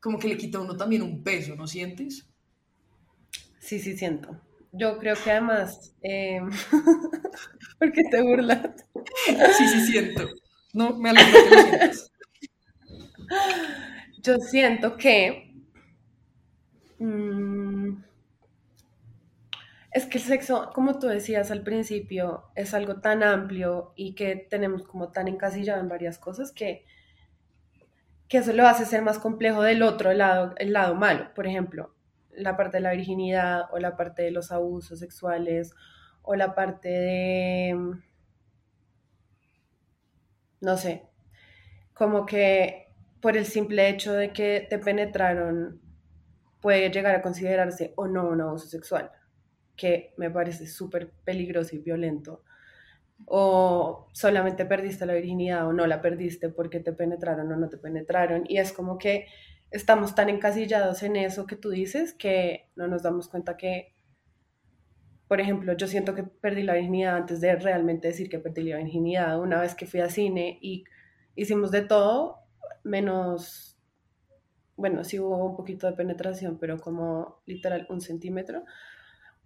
como 0.00 0.18
que 0.18 0.28
le 0.28 0.38
quita 0.38 0.58
a 0.58 0.62
uno 0.62 0.76
también 0.76 1.02
un 1.02 1.22
peso, 1.24 1.56
¿no 1.56 1.66
sientes? 1.66 2.26
Sí, 3.58 3.78
sí, 3.78 3.96
siento. 3.96 4.40
Yo 4.72 4.98
creo 4.98 5.16
que 5.22 5.30
además, 5.30 5.94
eh... 6.02 6.40
¿por 7.78 7.92
qué 7.92 8.02
te 8.10 8.22
burlas? 8.22 8.86
Sí, 9.58 9.68
sí, 9.68 9.86
siento. 9.92 10.28
No, 10.72 10.96
me 10.98 11.10
alegro 11.10 11.32
que 11.48 11.56
lo 11.56 11.62
sientas. 11.62 12.12
Yo 14.22 14.36
siento 14.38 14.96
que... 14.96 15.46
Mm, 16.98 17.49
Es 19.92 20.06
que 20.06 20.18
el 20.18 20.24
sexo, 20.24 20.70
como 20.72 20.98
tú 21.00 21.08
decías 21.08 21.50
al 21.50 21.62
principio, 21.62 22.44
es 22.54 22.74
algo 22.74 23.00
tan 23.00 23.24
amplio 23.24 23.92
y 23.96 24.14
que 24.14 24.36
tenemos 24.36 24.84
como 24.84 25.10
tan 25.10 25.26
encasillado 25.26 25.80
en 25.80 25.88
varias 25.88 26.16
cosas 26.18 26.52
que, 26.52 26.84
que 28.28 28.38
eso 28.38 28.52
lo 28.52 28.68
hace 28.68 28.84
ser 28.84 29.02
más 29.02 29.18
complejo 29.18 29.62
del 29.62 29.82
otro 29.82 30.12
lado, 30.12 30.54
el 30.58 30.72
lado 30.72 30.94
malo. 30.94 31.34
Por 31.34 31.48
ejemplo, 31.48 31.92
la 32.30 32.56
parte 32.56 32.76
de 32.76 32.82
la 32.82 32.92
virginidad 32.92 33.62
o 33.72 33.78
la 33.78 33.96
parte 33.96 34.22
de 34.22 34.30
los 34.30 34.52
abusos 34.52 35.00
sexuales 35.00 35.72
o 36.22 36.36
la 36.36 36.54
parte 36.54 36.88
de, 36.88 37.96
no 40.60 40.76
sé, 40.76 41.04
como 41.94 42.26
que 42.26 42.92
por 43.20 43.36
el 43.36 43.46
simple 43.46 43.88
hecho 43.88 44.12
de 44.12 44.32
que 44.32 44.66
te 44.70 44.78
penetraron 44.78 45.80
puede 46.60 46.90
llegar 46.90 47.16
a 47.16 47.22
considerarse 47.22 47.92
o 47.96 48.06
no 48.06 48.28
un 48.28 48.40
abuso 48.40 48.68
sexual 48.68 49.10
que 49.80 50.12
me 50.18 50.30
parece 50.30 50.66
súper 50.66 51.10
peligroso 51.24 51.74
y 51.74 51.78
violento. 51.78 52.42
O 53.24 54.08
solamente 54.12 54.66
perdiste 54.66 55.06
la 55.06 55.14
virginidad 55.14 55.66
o 55.66 55.72
no 55.72 55.86
la 55.86 56.02
perdiste 56.02 56.50
porque 56.50 56.80
te 56.80 56.92
penetraron 56.92 57.50
o 57.50 57.56
no 57.56 57.70
te 57.70 57.78
penetraron. 57.78 58.44
Y 58.46 58.58
es 58.58 58.72
como 58.74 58.98
que 58.98 59.26
estamos 59.70 60.14
tan 60.14 60.28
encasillados 60.28 61.02
en 61.02 61.16
eso 61.16 61.46
que 61.46 61.56
tú 61.56 61.70
dices 61.70 62.12
que 62.12 62.68
no 62.76 62.88
nos 62.88 63.02
damos 63.02 63.28
cuenta 63.28 63.56
que, 63.56 63.94
por 65.28 65.40
ejemplo, 65.40 65.72
yo 65.72 65.86
siento 65.86 66.14
que 66.14 66.24
perdí 66.24 66.62
la 66.62 66.74
virginidad 66.74 67.16
antes 67.16 67.40
de 67.40 67.56
realmente 67.56 68.08
decir 68.08 68.28
que 68.28 68.38
perdí 68.38 68.64
la 68.64 68.76
virginidad. 68.76 69.40
Una 69.40 69.62
vez 69.62 69.74
que 69.74 69.86
fui 69.86 70.00
a 70.00 70.10
cine 70.10 70.58
y 70.60 70.84
hicimos 71.36 71.70
de 71.70 71.82
todo, 71.82 72.40
menos, 72.84 73.78
bueno, 74.76 75.04
sí 75.04 75.18
hubo 75.18 75.42
un 75.46 75.56
poquito 75.56 75.86
de 75.86 75.94
penetración, 75.94 76.58
pero 76.58 76.78
como 76.78 77.40
literal 77.46 77.86
un 77.88 78.02
centímetro 78.02 78.64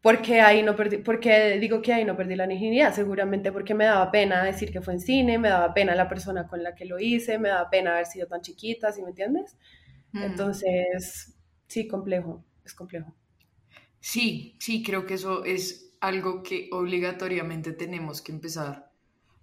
porque 0.04 0.42
ahí 0.42 0.62
no 0.62 0.76
perdí, 0.76 0.99
porque 0.99 1.58
digo 1.58 1.80
que 1.80 1.94
ahí 1.94 2.04
no 2.04 2.14
perdí 2.14 2.37
la 2.37 2.46
virginidad, 2.46 2.94
seguramente 2.94 3.50
porque 3.50 3.73
me 3.73 3.87
daba 3.87 4.11
pena 4.11 4.44
decir 4.44 4.70
que 4.70 4.82
fue 4.82 4.92
en 4.92 5.00
cine, 5.00 5.38
me 5.38 5.49
daba 5.49 5.73
pena 5.73 5.94
la 5.94 6.11
persona 6.11 6.46
con 6.46 6.62
la 6.62 6.75
que 6.75 6.84
lo 6.84 7.00
hice, 7.00 7.38
me 7.38 7.49
daba 7.49 7.70
pena 7.70 7.92
haber 7.94 8.04
sido 8.04 8.26
tan 8.26 8.42
chiquita, 8.42 8.92
¿sí 8.92 9.00
me 9.00 9.08
entiendes? 9.08 9.56
Mm. 10.12 10.23
Entonces, 10.25 11.34
sí, 11.68 11.88
complejo, 11.88 12.44
es 12.66 12.75
complejo. 12.75 13.14
Sí, 13.99 14.58
sí, 14.61 14.82
creo 14.82 15.06
que 15.06 15.14
eso 15.14 15.42
es 15.42 15.96
algo 16.02 16.42
que 16.42 16.68
obligatoriamente 16.70 17.73
tenemos 17.73 18.20
que 18.20 18.32
empezar 18.32 18.90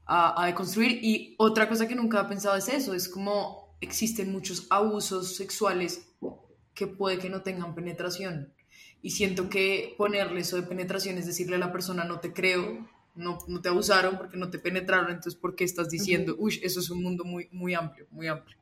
a, 0.05 0.43
a 0.43 0.45
deconstruir. 0.45 0.99
Y 1.01 1.33
otra 1.39 1.67
cosa 1.67 1.87
que 1.87 1.95
nunca 1.95 2.21
he 2.21 2.25
pensado 2.25 2.55
es 2.55 2.69
eso, 2.69 2.93
es 2.93 3.09
como 3.09 3.75
existen 3.81 4.31
muchos 4.31 4.67
abusos 4.69 5.35
sexuales 5.35 6.07
que 6.75 6.85
puede 6.85 7.17
que 7.17 7.31
no 7.31 7.41
tengan 7.41 7.73
penetración 7.73 8.53
y 9.01 9.11
siento 9.11 9.49
que 9.49 9.95
ponerle 9.97 10.41
eso 10.41 10.55
de 10.55 10.63
penetración 10.63 11.17
es 11.17 11.25
decirle 11.25 11.55
a 11.55 11.59
la 11.59 11.71
persona 11.71 12.03
no 12.03 12.19
te 12.19 12.33
creo, 12.33 12.87
no, 13.15 13.39
no 13.47 13.61
te 13.61 13.69
abusaron 13.69 14.17
porque 14.17 14.37
no 14.37 14.49
te 14.49 14.59
penetraron, 14.59 15.09
entonces 15.09 15.35
¿por 15.35 15.55
qué 15.55 15.63
estás 15.63 15.89
diciendo? 15.89 16.35
Uy, 16.37 16.59
eso 16.63 16.79
es 16.79 16.89
un 16.89 17.03
mundo 17.03 17.23
muy, 17.23 17.49
muy 17.51 17.73
amplio, 17.73 18.07
muy 18.11 18.27
amplio. 18.27 18.57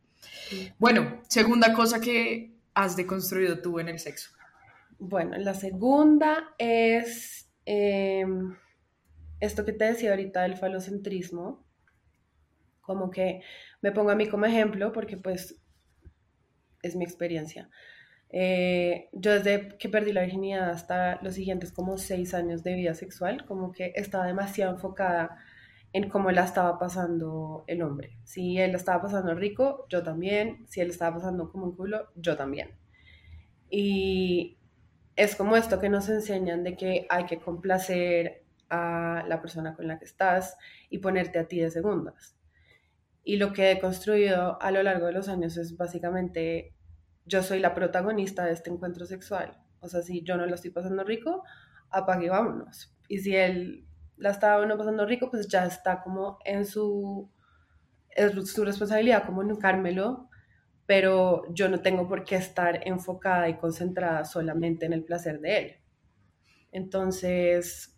Bueno, 0.78 1.22
segunda 1.28 1.74
cosa 1.74 2.00
que 2.00 2.54
has 2.74 2.96
deconstruido 2.96 3.62
tú 3.62 3.80
en 3.80 3.90
el 3.90 4.00
sexo. 4.00 4.32
Bueno, 4.98 5.38
la 5.38 5.54
segunda 5.54 6.54
es 6.58 7.50
em, 7.66 8.56
esto 9.40 9.66
que 9.66 9.74
te 9.74 9.86
decía 9.86 10.12
ahorita 10.12 10.42
del 10.44 10.58
falocentrismo, 10.58 11.66
como 12.82 13.12
que 13.12 13.42
me 13.82 13.92
pongo 13.92 14.10
a 14.10 14.16
mí 14.16 14.28
como 14.28 14.46
ejemplo 14.46 14.92
porque 14.92 15.16
pues 15.16 15.62
es 16.82 16.96
mi 16.96 17.06
experiencia. 17.06 17.70
Eh, 18.32 19.10
yo 19.12 19.34
desde 19.34 19.78
que 19.78 19.90
perdí 19.90 20.14
la 20.14 20.22
virginidad 20.22 20.70
hasta 20.70 21.20
los 21.24 21.34
siguientes 21.34 21.72
como 21.72 21.98
seis 21.98 22.34
años 22.34 22.64
de 22.64 22.76
vida 22.76 22.94
sexual, 22.94 23.46
como 23.46 23.72
que 23.72 23.92
estaba 23.96 24.28
demasiado 24.28 24.74
enfocada 24.74 25.38
en 25.94 26.10
cómo 26.10 26.32
la 26.32 26.44
estaba 26.44 26.78
pasando 26.78 27.64
el 27.68 27.82
hombre. 27.82 28.18
Si 28.24 28.60
él 28.60 28.72
la 28.72 28.78
estaba 28.78 29.02
pasando 29.02 29.34
rico, 29.34 29.86
yo 29.90 30.04
también. 30.04 30.66
Si 30.68 30.82
él 30.82 30.90
estaba 30.90 31.16
pasando 31.16 31.52
como 31.52 31.66
un 31.66 31.76
culo, 31.76 32.10
yo 32.16 32.38
también. 32.38 32.78
Y 33.70 34.58
es 35.16 35.36
como 35.36 35.56
esto 35.58 35.80
que 35.80 35.90
nos 35.90 36.10
enseñan 36.10 36.64
de 36.64 36.76
que 36.78 37.08
hay 37.10 37.26
que 37.26 37.40
complacer 37.40 38.44
a 38.70 39.26
la 39.28 39.42
persona 39.42 39.76
con 39.76 39.88
la 39.88 39.98
que 39.98 40.06
estás 40.06 40.58
y 40.90 41.00
ponerte 41.00 41.40
a 41.40 41.48
ti 41.48 41.60
de 41.60 41.72
segundas. 41.72 42.36
Y 43.24 43.38
lo 43.38 43.52
que 43.52 43.72
he 43.72 43.80
construido 43.80 44.62
a 44.62 44.72
lo 44.72 44.84
largo 44.84 45.08
de 45.08 45.14
los 45.14 45.28
años 45.28 45.58
es 45.58 45.76
básicamente 45.76 46.74
yo 47.30 47.44
soy 47.44 47.60
la 47.60 47.74
protagonista 47.74 48.44
de 48.44 48.54
este 48.54 48.70
encuentro 48.70 49.06
sexual. 49.06 49.58
O 49.80 49.88
sea, 49.88 50.02
si 50.02 50.24
yo 50.24 50.36
no 50.36 50.46
lo 50.46 50.56
estoy 50.56 50.72
pasando 50.72 51.04
rico, 51.04 51.44
apague 51.90 52.30
vámonos. 52.30 52.94
Y 53.08 53.20
si 53.20 53.36
él 53.36 53.86
la 54.18 54.32
está 54.32 54.66
no 54.66 54.78
pasando 54.78 55.06
rico, 55.06 55.30
pues 55.32 55.48
ya 55.48 55.66
está 55.66 56.02
como 56.02 56.40
en 56.44 56.66
su, 56.66 57.32
es 58.10 58.52
su 58.52 58.66
responsabilidad 58.66 59.26
comunicármelo, 59.26 60.30
pero 60.86 61.44
yo 61.54 61.70
no 61.70 61.82
tengo 61.82 62.08
por 62.08 62.24
qué 62.24 62.36
estar 62.36 62.86
enfocada 62.86 63.48
y 63.48 63.58
concentrada 63.58 64.26
solamente 64.26 64.86
en 64.86 64.94
el 64.94 65.06
placer 65.06 65.40
de 65.40 65.58
él. 65.58 65.76
Entonces, 66.72 67.98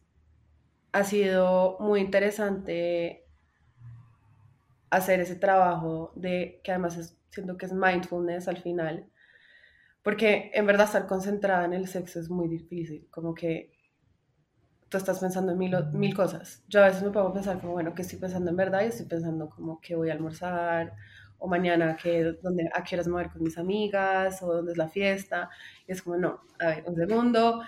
ha 0.92 1.04
sido 1.04 1.78
muy 1.80 2.02
interesante 2.02 3.21
hacer 4.92 5.20
ese 5.20 5.36
trabajo 5.36 6.12
de, 6.16 6.62
que 6.64 6.72
además 6.72 6.98
es, 6.98 7.18
siento 7.30 7.58
que 7.58 7.66
es 7.66 7.74
mindfulness 7.74 8.48
al 8.48 8.58
final, 8.58 9.10
porque 10.04 10.52
en 10.54 10.66
verdad 10.66 10.86
estar 10.86 11.08
concentrada 11.08 11.66
en 11.66 11.74
el 11.74 11.88
sexo 11.88 12.20
es 12.20 12.30
muy 12.30 12.48
difícil, 12.48 13.08
como 13.10 13.34
que 13.34 13.72
tú 14.90 14.98
estás 14.98 15.20
pensando 15.20 15.54
en 15.54 15.58
mil, 15.58 15.74
mil 15.94 16.14
cosas. 16.14 16.64
Yo 16.68 16.84
a 16.84 16.88
veces 16.88 17.02
me 17.02 17.12
puedo 17.12 17.32
pensar 17.34 17.60
como, 17.62 17.74
bueno, 17.74 17.96
¿qué 17.96 18.02
estoy 18.02 18.20
pensando 18.20 18.50
en 18.50 18.58
verdad? 18.58 18.82
Y 18.84 18.88
estoy 18.88 19.06
pensando 19.06 19.50
como 19.50 19.80
que 19.80 19.96
voy 19.96 20.10
a 20.10 20.14
almorzar, 20.14 20.94
o 21.40 21.48
mañana 21.48 21.96
que, 21.96 22.36
donde, 22.44 22.70
a 22.74 22.84
qué 22.84 22.96
horas 22.96 23.08
me 23.08 23.14
voy 23.14 23.22
a 23.22 23.24
ver 23.24 23.34
con 23.34 23.44
mis 23.44 23.58
amigas, 23.58 24.44
o 24.44 24.54
dónde 24.54 24.74
es 24.74 24.78
la 24.78 24.90
fiesta. 24.90 25.50
Y 25.88 25.94
es 25.94 26.02
como, 26.02 26.18
no, 26.18 26.42
a 26.60 26.68
ver, 26.68 26.84
un 26.86 26.96
segundo, 26.96 27.62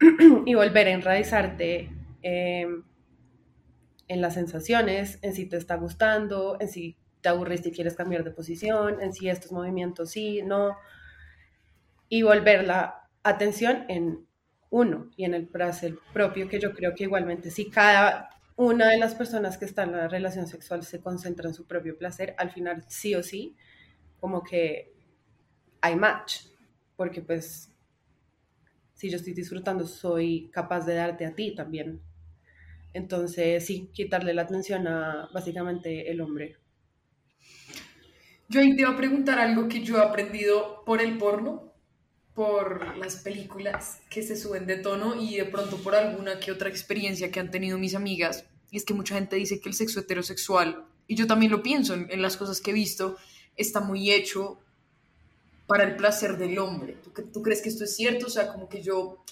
y 0.46 0.54
volver 0.54 0.88
a 0.88 0.90
enraizarte 0.90 1.90
em, 2.22 2.82
en 4.08 4.20
las 4.20 4.34
sensaciones, 4.34 5.18
en 5.22 5.34
si 5.34 5.46
te 5.46 5.56
está 5.56 5.76
gustando, 5.76 6.56
en 6.60 6.68
si 6.68 6.96
te 7.20 7.28
aburriste 7.28 7.70
y 7.70 7.72
quieres 7.72 7.94
cambiar 7.94 8.24
de 8.24 8.30
posición, 8.30 9.00
en 9.00 9.12
si 9.12 9.28
estos 9.28 9.52
movimientos 9.52 10.10
sí, 10.10 10.42
no 10.42 10.76
y 12.08 12.22
volver 12.22 12.64
la 12.64 13.08
atención 13.22 13.84
en 13.88 14.26
uno 14.70 15.10
y 15.16 15.24
en 15.24 15.34
el 15.34 15.48
placer 15.48 15.98
propio, 16.12 16.48
que 16.48 16.60
yo 16.60 16.72
creo 16.72 16.94
que 16.94 17.04
igualmente 17.04 17.50
si 17.50 17.70
cada 17.70 18.30
una 18.56 18.88
de 18.88 18.98
las 18.98 19.14
personas 19.14 19.58
que 19.58 19.64
están 19.64 19.90
en 19.90 19.96
la 19.96 20.08
relación 20.08 20.46
sexual 20.46 20.84
se 20.84 21.00
concentra 21.00 21.48
en 21.48 21.54
su 21.54 21.66
propio 21.66 21.96
placer, 21.98 22.34
al 22.38 22.50
final 22.50 22.84
sí 22.88 23.14
o 23.14 23.22
sí, 23.22 23.56
como 24.20 24.42
que 24.42 24.92
hay 25.80 25.96
match, 25.96 26.46
porque 26.96 27.20
pues 27.20 27.70
si 28.94 29.10
yo 29.10 29.16
estoy 29.16 29.34
disfrutando, 29.34 29.86
soy 29.86 30.50
capaz 30.52 30.86
de 30.86 30.94
darte 30.94 31.26
a 31.26 31.34
ti 31.34 31.54
también. 31.54 32.00
Entonces, 32.94 33.66
sí, 33.66 33.90
quitarle 33.92 34.32
la 34.32 34.42
atención 34.42 34.86
a 34.86 35.28
básicamente 35.34 36.10
el 36.10 36.20
hombre. 36.20 36.56
Yo 38.48 38.60
te 38.60 38.80
iba 38.80 38.90
a 38.90 38.96
preguntar 38.96 39.38
algo 39.38 39.68
que 39.68 39.82
yo 39.82 39.98
he 39.98 40.00
aprendido 40.00 40.84
por 40.86 41.00
el 41.00 41.18
porno, 41.18 41.72
por 42.34 42.96
las 42.96 43.16
películas 43.16 44.00
que 44.08 44.22
se 44.22 44.36
suben 44.36 44.66
de 44.66 44.76
tono 44.76 45.20
y 45.20 45.36
de 45.36 45.44
pronto 45.44 45.76
por 45.78 45.94
alguna 45.94 46.38
que 46.38 46.52
otra 46.52 46.68
experiencia 46.68 47.30
que 47.30 47.40
han 47.40 47.50
tenido 47.50 47.78
mis 47.78 47.96
amigas. 47.96 48.44
Y 48.70 48.76
es 48.76 48.84
que 48.84 48.94
mucha 48.94 49.16
gente 49.16 49.36
dice 49.36 49.60
que 49.60 49.68
el 49.68 49.74
sexo 49.74 50.00
heterosexual, 50.00 50.84
y 51.06 51.16
yo 51.16 51.26
también 51.26 51.50
lo 51.50 51.62
pienso 51.62 51.94
en, 51.94 52.22
las 52.22 52.36
cosas 52.36 52.60
que 52.60 52.70
he 52.70 52.74
visto, 52.74 53.16
está 53.56 53.80
muy 53.80 54.12
hecho 54.12 54.60
para 55.66 55.84
el 55.84 55.96
placer 55.96 56.36
del 56.36 56.58
hombre. 56.58 56.96
¿Tú, 57.02 57.10
¿Tú, 57.32 57.42
crees 57.42 57.60
que 57.60 57.68
esto 57.70 57.84
es 57.84 57.96
cierto? 57.96 58.26
O 58.26 58.30
sea, 58.30 58.52
como 58.52 58.68
que 58.68 58.82
yo, 58.82 59.24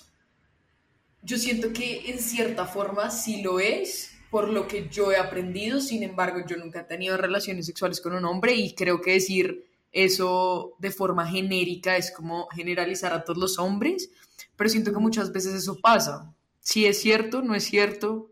yo 1.23 1.39
siento 1.39 1.73
que 1.73 2.11
en 2.11 2.19
cierta 2.19 2.67
forma 2.67 3.11
sí 3.11 3.43
lo 3.43 3.61
es, 3.61 4.13
por 4.31 4.49
lo 4.49 4.67
que 4.67 4.89
yo 4.89 5.13
he 5.13 5.17
aprendido, 5.17 5.81
sin 5.81 6.03
embargo, 6.03 6.45
yo 6.47 6.57
nunca 6.57 6.81
he 6.81 6.85
tenido 6.85 7.17
relaciones 7.17 7.67
sexuales 7.67 8.01
con 8.01 8.15
un 8.15 8.25
hombre 8.25 8.55
y 8.55 8.75
creo 8.75 9.01
que 9.01 9.13
decir 9.13 9.67
eso 9.93 10.75
de 10.79 10.91
forma 10.91 11.27
genérica 11.27 11.97
es 11.97 12.11
como 12.11 12.49
generalizar 12.49 13.13
a 13.13 13.25
todos 13.25 13.39
los 13.39 13.59
hombres, 13.59 14.11
pero 14.57 14.71
siento 14.71 14.93
que 14.93 14.99
muchas 14.99 15.33
veces 15.33 15.55
eso 15.55 15.79
pasa. 15.81 16.35
Si 16.61 16.87
es 16.87 17.01
cierto, 17.01 17.43
no 17.43 17.55
es 17.55 17.65
cierto. 17.65 18.31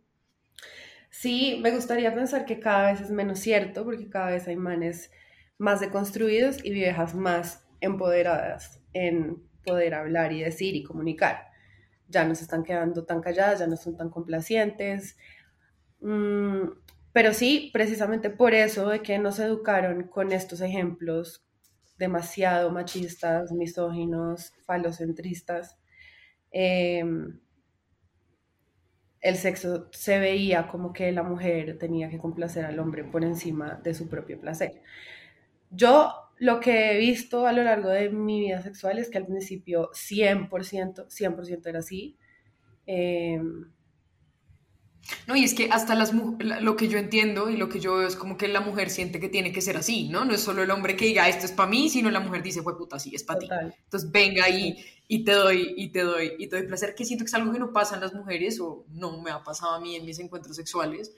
Sí, 1.11 1.59
me 1.63 1.71
gustaría 1.71 2.15
pensar 2.15 2.47
que 2.47 2.61
cada 2.61 2.93
vez 2.93 3.03
es 3.03 3.11
menos 3.11 3.41
cierto, 3.41 3.85
porque 3.85 4.09
cada 4.09 4.31
vez 4.31 4.49
hay 4.49 4.57
manes 4.57 5.11
más 5.59 5.81
deconstruidos 5.81 6.65
y 6.65 6.71
viejas 6.71 7.15
más 7.15 7.67
empoderadas 7.81 8.81
en 8.95 9.43
poder 9.65 9.95
hablar 9.95 10.33
y 10.33 10.41
decir 10.41 10.75
y 10.75 10.83
comunicar. 10.83 11.50
Ya 12.11 12.25
no 12.25 12.35
se 12.35 12.43
están 12.43 12.65
quedando 12.65 13.05
tan 13.05 13.21
calladas, 13.23 13.61
ya 13.61 13.67
no 13.67 13.77
son 13.77 13.97
tan 13.97 14.11
complacientes. 14.11 15.17
Mm, 16.01 16.71
pero 17.13 17.33
sí, 17.35 17.71
precisamente 17.73 18.31
por 18.31 18.55
eso 18.55 18.89
de 18.91 19.03
que 19.03 19.19
nos 19.19 19.39
educaron 19.39 20.05
con 20.05 20.33
estos 20.33 20.61
ejemplos 20.61 21.45
demasiado 21.99 22.71
machistas, 22.71 23.53
misóginos, 23.53 24.53
falocentristas. 24.65 25.79
Em, 26.51 27.39
el 29.21 29.37
sexo 29.37 29.89
se 29.93 30.19
veía 30.19 30.69
como 30.69 30.93
que 30.93 31.13
la 31.13 31.23
mujer 31.23 31.79
tenía 31.79 32.09
que 32.09 32.19
complacer 32.19 32.65
al 32.65 32.79
hombre 32.79 33.05
por 33.05 33.23
encima 33.25 33.75
de 33.83 33.95
su 33.95 34.09
propio 34.09 34.41
placer. 34.41 34.83
Yo 35.71 36.30
lo 36.41 36.59
que 36.59 36.93
he 36.93 36.99
visto 36.99 37.47
a 37.47 37.53
lo 37.53 37.63
largo 37.63 37.91
de 37.91 38.09
mi 38.09 38.41
vida 38.41 38.63
sexual 38.63 38.99
es 38.99 39.11
que 39.11 39.19
al 39.19 39.27
principio 39.27 39.91
100%, 39.93 41.07
100% 41.09 41.67
era 41.67 41.79
así. 41.81 42.17
Em, 42.87 43.71
no, 45.27 45.37
y 45.37 45.45
es 45.45 45.53
que 45.53 45.69
hasta 45.71 45.95
las 45.95 46.13
lo 46.15 46.77
que 46.77 46.89
yo 46.89 46.99
entiendo 46.99 47.51
y 47.51 47.59
lo 47.59 47.69
que 47.69 47.79
yo 47.79 47.97
veo 47.97 48.09
es 48.09 48.17
como 48.17 48.39
que 48.39 48.49
la 48.49 48.63
mujer 48.63 48.89
siente 48.89 49.21
que 49.21 49.29
tiene 49.29 49.53
que 49.53 49.61
ser 49.61 49.77
así, 49.77 50.09
¿no? 50.09 50.25
No 50.25 50.35
es 50.35 50.41
solo 50.41 50.63
el 50.63 50.71
hombre 50.71 50.97
que 50.97 51.05
diga 51.05 51.29
esto 51.29 51.45
es 51.45 51.53
para 51.53 51.69
mí, 51.69 51.91
sino 51.91 52.11
la 52.11 52.21
mujer 52.21 52.43
dice, 52.43 52.63
fue 52.63 52.79
puta, 52.79 52.99
sí, 52.99 53.15
es 53.15 53.23
para 53.23 53.41
ti. 53.41 53.49
Entonces 53.85 54.11
venga 54.11 54.45
ahí 54.45 54.83
y, 55.09 55.25
te 55.25 55.33
doy, 55.33 55.75
y 55.77 55.89
te 55.89 56.01
doy, 56.01 56.33
y 56.39 56.47
te 56.49 56.57
doy 56.57 56.67
placer, 56.67 56.95
que 56.95 57.05
siento 57.05 57.25
que 57.25 57.29
es 57.29 57.35
algo 57.35 57.53
que 57.53 57.59
no 57.59 57.71
pasa 57.71 57.97
en 57.97 58.01
las 58.01 58.15
mujeres 58.15 58.59
o 58.61 58.87
no 58.89 59.21
me 59.21 59.31
ha 59.31 59.43
pasado 59.43 59.75
a 59.75 59.81
mí 59.81 59.95
en 59.95 60.07
mis 60.07 60.19
encuentros 60.19 60.57
sexuales. 60.57 61.13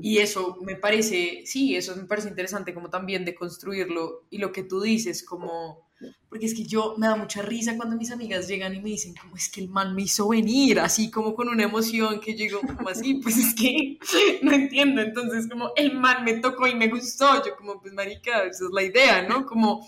Y 0.00 0.18
eso 0.18 0.58
me 0.62 0.76
parece, 0.76 1.42
sí, 1.46 1.74
eso 1.74 1.96
me 1.96 2.04
parece 2.04 2.28
interesante 2.28 2.74
como 2.74 2.90
también 2.90 3.24
de 3.24 3.34
construirlo 3.34 4.26
y 4.30 4.38
lo 4.38 4.52
que 4.52 4.62
tú 4.62 4.80
dices, 4.80 5.24
como 5.24 5.84
porque 6.28 6.46
es 6.46 6.54
que 6.54 6.64
yo 6.64 6.96
me 6.98 7.06
da 7.06 7.16
mucha 7.16 7.42
risa 7.42 7.76
cuando 7.76 7.96
mis 7.96 8.10
amigas 8.10 8.48
llegan 8.48 8.74
y 8.74 8.80
me 8.80 8.90
dicen, 8.90 9.14
como 9.14 9.36
es 9.36 9.48
que 9.48 9.60
el 9.60 9.68
man 9.68 9.94
me 9.94 10.02
hizo 10.02 10.28
venir, 10.28 10.80
así 10.80 11.10
como 11.10 11.34
con 11.34 11.48
una 11.48 11.62
emoción 11.62 12.20
que 12.20 12.32
yo 12.32 12.44
digo, 12.44 12.60
como 12.60 12.88
así, 12.88 13.14
pues 13.22 13.38
es 13.38 13.54
que 13.54 13.98
no 14.42 14.52
entiendo, 14.52 15.00
entonces 15.00 15.48
como 15.48 15.70
el 15.76 15.94
man 15.94 16.24
me 16.24 16.34
tocó 16.34 16.66
y 16.66 16.74
me 16.74 16.88
gustó, 16.88 17.44
yo 17.44 17.56
como, 17.56 17.80
pues 17.80 17.92
marica, 17.94 18.44
esa 18.44 18.64
es 18.64 18.70
la 18.72 18.82
idea, 18.82 19.22
¿no? 19.28 19.46
Como, 19.46 19.86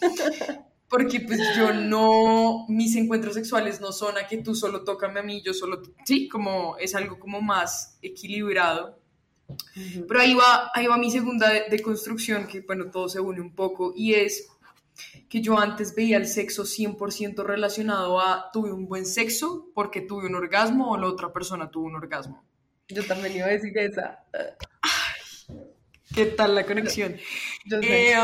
porque 0.88 1.20
pues 1.20 1.40
yo 1.56 1.72
no, 1.72 2.64
mis 2.68 2.94
encuentros 2.94 3.34
sexuales 3.34 3.80
no 3.80 3.90
son 3.90 4.16
a 4.16 4.28
que 4.28 4.38
tú 4.38 4.54
solo 4.54 4.84
tócame 4.84 5.20
a 5.20 5.24
mí, 5.24 5.42
yo 5.44 5.52
solo, 5.52 5.82
sí, 6.04 6.28
como 6.28 6.76
es 6.78 6.94
algo 6.94 7.18
como 7.18 7.40
más 7.40 7.98
equilibrado. 8.02 9.00
Pero 10.08 10.20
ahí 10.20 10.34
va, 10.34 10.70
ahí 10.74 10.86
va 10.86 10.96
mi 10.96 11.10
segunda 11.10 11.50
de, 11.50 11.80
construcción, 11.80 12.46
que 12.46 12.60
bueno, 12.60 12.90
todo 12.90 13.08
se 13.08 13.20
une 13.20 13.40
un 13.40 13.54
poco, 13.54 13.92
y 13.94 14.14
es 14.14 14.48
que 15.28 15.40
yo 15.40 15.58
antes 15.58 15.94
veía 15.94 16.16
el 16.16 16.26
sexo 16.26 16.64
100% 16.64 17.44
relacionado 17.44 18.20
a 18.20 18.50
tuve 18.52 18.72
un 18.72 18.88
buen 18.88 19.04
sexo 19.04 19.68
porque 19.74 20.00
tuve 20.00 20.26
un 20.26 20.34
orgasmo 20.34 20.90
o 20.90 20.96
la 20.96 21.06
otra 21.06 21.32
persona 21.32 21.70
tuvo 21.70 21.86
un 21.86 21.96
orgasmo. 21.96 22.44
Yo 22.88 23.04
también 23.04 23.36
iba 23.36 23.46
a 23.46 23.50
decir 23.50 23.76
esa. 23.76 24.24
¿Qué 26.14 26.26
tal 26.26 26.54
la 26.54 26.64
conexión? 26.64 27.16
Eh, 27.82 28.14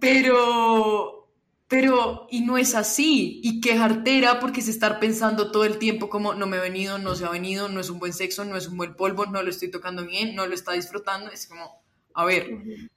pero, 0.00 1.25
pero, 1.68 2.26
y 2.30 2.40
no 2.42 2.58
es 2.58 2.74
así. 2.74 3.40
Y 3.42 3.60
qué 3.60 3.76
jartera 3.76 4.38
porque 4.40 4.62
se 4.62 4.70
estar 4.70 5.00
pensando 5.00 5.50
todo 5.50 5.64
el 5.64 5.78
tiempo 5.78 6.08
como 6.08 6.34
no 6.34 6.46
me 6.46 6.58
ha 6.58 6.60
venido, 6.60 6.98
no 6.98 7.14
se 7.14 7.24
ha 7.24 7.30
venido, 7.30 7.68
no 7.68 7.80
es 7.80 7.90
un 7.90 7.98
buen 7.98 8.12
sexo, 8.12 8.44
no 8.44 8.56
es 8.56 8.68
un 8.68 8.76
buen 8.76 8.94
polvo, 8.94 9.26
no 9.26 9.42
lo 9.42 9.50
estoy 9.50 9.70
tocando 9.70 10.06
bien, 10.06 10.34
no 10.34 10.46
lo 10.46 10.54
está 10.54 10.72
disfrutando. 10.72 11.30
Es 11.30 11.46
como, 11.46 11.82
a 12.14 12.24
ver, 12.24 12.50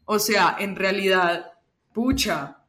o 0.05 0.19
sea, 0.19 0.55
en 0.59 0.75
realidad, 0.75 1.51
pucha, 1.93 2.63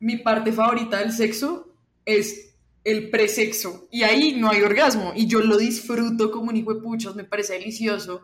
mi 0.00 0.16
parte 0.16 0.52
favorita 0.52 0.98
del 0.98 1.12
sexo 1.12 1.76
es 2.04 2.56
el 2.84 3.10
presexo 3.10 3.86
y 3.92 4.02
ahí 4.02 4.32
no 4.32 4.50
hay 4.50 4.62
orgasmo 4.62 5.12
y 5.14 5.26
yo 5.26 5.40
lo 5.40 5.56
disfruto 5.56 6.32
como 6.32 6.50
un 6.50 6.56
hijo 6.56 6.74
de 6.74 6.80
puchas, 6.80 7.14
me 7.14 7.24
parece 7.24 7.52
delicioso, 7.52 8.22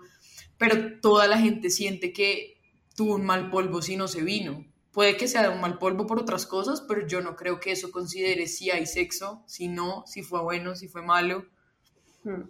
pero 0.56 0.99
toda 1.00 1.28
la 1.28 1.38
gente 1.38 1.70
siente 1.70 2.12
que 2.12 2.61
tuvo 2.97 3.14
un 3.14 3.25
mal 3.25 3.50
polvo 3.50 3.80
si 3.80 3.97
no 3.97 4.08
se 4.08 4.23
vino. 4.23 4.66
Puede 4.92 5.16
que 5.16 5.28
sea 5.28 5.50
un 5.50 5.61
mal 5.61 5.78
polvo 5.78 6.07
por 6.07 6.18
otras 6.18 6.47
cosas, 6.47 6.80
pero 6.80 7.07
yo 7.07 7.20
no 7.20 7.37
creo 7.37 7.61
que 7.61 7.72
eso 7.72 7.90
considere 7.90 8.46
si 8.46 8.70
hay 8.70 8.87
sexo, 8.87 9.42
si 9.46 9.68
no, 9.68 10.05
si 10.07 10.22
fue 10.22 10.42
bueno, 10.42 10.74
si 10.74 10.88
fue 10.88 11.03
malo. 11.03 11.46
Hmm. 12.24 12.44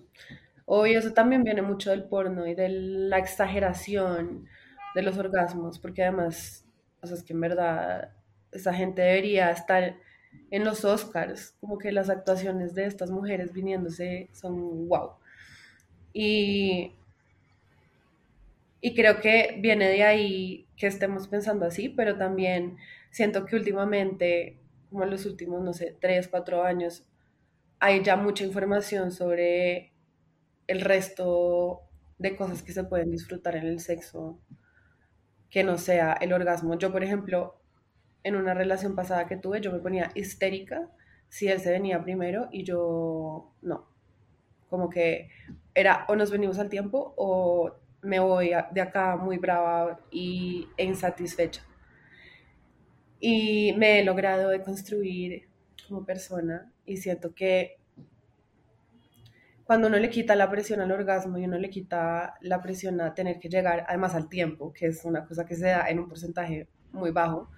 Obvio, 0.64 0.98
eso 0.98 1.12
también 1.12 1.44
viene 1.44 1.62
mucho 1.62 1.90
del 1.90 2.04
porno 2.04 2.46
y 2.46 2.54
de 2.54 2.68
la 2.68 3.18
exageración 3.18 4.46
de 4.94 5.02
los 5.02 5.16
orgasmos, 5.16 5.78
porque 5.78 6.02
además, 6.02 6.64
o 7.02 7.06
sea, 7.06 7.16
es 7.16 7.22
que 7.22 7.32
en 7.32 7.40
verdad 7.40 8.12
esa 8.52 8.74
gente 8.74 9.02
debería 9.02 9.50
estar 9.50 9.96
en 10.50 10.64
los 10.64 10.84
Oscars, 10.84 11.56
como 11.60 11.78
que 11.78 11.92
las 11.92 12.10
actuaciones 12.10 12.74
de 12.74 12.86
estas 12.86 13.10
mujeres 13.10 13.52
viniéndose 13.52 14.28
son 14.32 14.88
wow. 14.88 15.12
Y, 16.12 16.92
y 18.80 18.94
creo 18.94 19.20
que 19.20 19.58
viene 19.60 19.88
de 19.88 20.04
ahí 20.04 20.68
que 20.76 20.86
estemos 20.86 21.28
pensando 21.28 21.66
así, 21.66 21.88
pero 21.88 22.16
también 22.16 22.76
siento 23.10 23.44
que 23.44 23.56
últimamente, 23.56 24.60
como 24.90 25.04
en 25.04 25.10
los 25.10 25.26
últimos, 25.26 25.62
no 25.62 25.72
sé, 25.72 25.96
tres, 26.00 26.28
cuatro 26.28 26.62
años, 26.62 27.04
hay 27.80 28.02
ya 28.02 28.16
mucha 28.16 28.44
información 28.44 29.10
sobre 29.10 29.92
el 30.66 30.80
resto 30.80 31.82
de 32.18 32.36
cosas 32.36 32.62
que 32.62 32.72
se 32.72 32.84
pueden 32.84 33.10
disfrutar 33.10 33.56
en 33.56 33.66
el 33.66 33.80
sexo 33.80 34.38
que 35.50 35.64
no 35.64 35.78
sea 35.78 36.12
el 36.20 36.32
orgasmo. 36.32 36.76
Yo, 36.78 36.92
por 36.92 37.02
ejemplo, 37.02 37.60
en 38.22 38.36
una 38.36 38.54
relación 38.54 38.94
pasada 38.94 39.26
que 39.26 39.36
tuve, 39.36 39.60
yo 39.60 39.72
me 39.72 39.78
ponía 39.78 40.10
histérica 40.14 40.90
si 41.28 41.48
él 41.48 41.60
se 41.60 41.70
venía 41.70 42.02
primero 42.02 42.48
y 42.52 42.64
yo 42.64 43.52
no. 43.62 43.88
Como 44.68 44.90
que 44.90 45.30
era 45.74 46.04
o 46.08 46.16
nos 46.16 46.30
venimos 46.30 46.58
al 46.58 46.68
tiempo 46.68 47.14
o 47.16 47.78
me 48.02 48.20
voy 48.20 48.52
de 48.72 48.80
acá 48.80 49.16
muy 49.16 49.38
brava 49.38 50.00
y 50.10 50.68
insatisfecha. 50.76 51.62
Y 53.20 53.74
me 53.76 54.00
he 54.00 54.04
logrado 54.04 54.50
de 54.50 54.62
construir 54.62 55.48
como 55.86 56.04
persona 56.04 56.70
y 56.84 56.98
siento 56.98 57.34
que 57.34 57.78
cuando 59.64 59.88
uno 59.88 59.98
le 59.98 60.08
quita 60.08 60.34
la 60.34 60.50
presión 60.50 60.80
al 60.80 60.92
orgasmo 60.92 61.36
y 61.36 61.44
uno 61.44 61.58
le 61.58 61.68
quita 61.68 62.36
la 62.40 62.62
presión 62.62 63.00
a 63.02 63.12
tener 63.14 63.38
que 63.38 63.50
llegar 63.50 63.84
además 63.86 64.14
al 64.14 64.28
tiempo, 64.28 64.72
que 64.72 64.86
es 64.86 65.04
una 65.04 65.26
cosa 65.26 65.44
que 65.44 65.56
se 65.56 65.66
da 65.66 65.86
en 65.88 65.98
un 65.98 66.08
porcentaje 66.08 66.68
muy 66.92 67.10
bajo, 67.10 67.50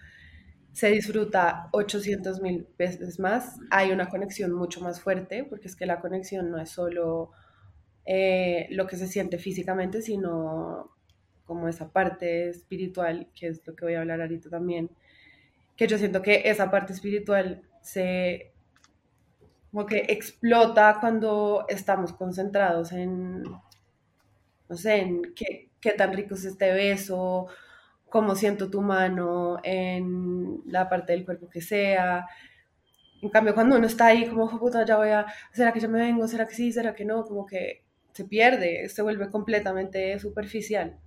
se 0.72 0.88
disfruta 0.88 1.68
800 1.72 2.40
mil 2.40 2.66
veces 2.78 3.20
más, 3.20 3.58
hay 3.70 3.92
una 3.92 4.08
conexión 4.08 4.52
mucho 4.52 4.80
más 4.80 5.00
fuerte, 5.00 5.44
porque 5.44 5.68
es 5.68 5.76
que 5.76 5.86
la 5.86 6.00
conexión 6.00 6.50
no 6.50 6.58
es 6.58 6.70
solo 6.70 7.30
eh, 8.06 8.66
lo 8.70 8.86
que 8.86 8.96
se 8.96 9.06
siente 9.06 9.38
físicamente, 9.38 10.02
sino 10.02 10.96
como 11.44 11.68
esa 11.68 11.90
parte 11.90 12.48
espiritual, 12.48 13.28
que 13.34 13.48
es 13.48 13.66
lo 13.66 13.74
que 13.74 13.84
voy 13.84 13.94
a 13.94 14.00
hablar 14.00 14.20
ahorita 14.20 14.50
también, 14.50 14.90
que 15.76 15.86
yo 15.86 15.98
siento 15.98 16.22
que 16.22 16.42
esa 16.44 16.70
parte 16.70 16.92
espiritual 16.92 17.62
se 17.82 18.52
como 19.70 19.86
que 19.86 20.04
explota 20.08 20.98
cuando 21.00 21.64
estamos 21.68 22.12
concentrados 22.12 22.92
en, 22.92 23.42
no 23.42 24.76
sé, 24.76 24.96
en 24.96 25.34
qué, 25.34 25.70
qué 25.80 25.92
tan 25.92 26.12
rico 26.12 26.34
es 26.34 26.44
este 26.44 26.72
beso, 26.72 27.46
cómo 28.08 28.34
siento 28.34 28.70
tu 28.70 28.82
mano 28.82 29.58
en 29.62 30.60
la 30.66 30.88
parte 30.88 31.12
del 31.12 31.24
cuerpo 31.24 31.48
que 31.48 31.60
sea. 31.60 32.26
En 33.22 33.28
cambio, 33.30 33.54
cuando 33.54 33.76
uno 33.76 33.86
está 33.86 34.06
ahí 34.06 34.26
como, 34.28 34.48
puta, 34.58 34.84
ya 34.84 34.96
voy 34.96 35.10
a, 35.10 35.26
¿será 35.52 35.72
que 35.72 35.80
yo 35.80 35.88
me 35.88 36.00
vengo? 36.00 36.26
¿Será 36.26 36.46
que 36.46 36.54
sí? 36.54 36.72
¿Será 36.72 36.94
que 36.94 37.04
no? 37.04 37.24
Como 37.24 37.46
que 37.46 37.84
se 38.12 38.24
pierde, 38.24 38.88
se 38.88 39.02
vuelve 39.02 39.30
completamente 39.30 40.18
superficial. 40.18 40.98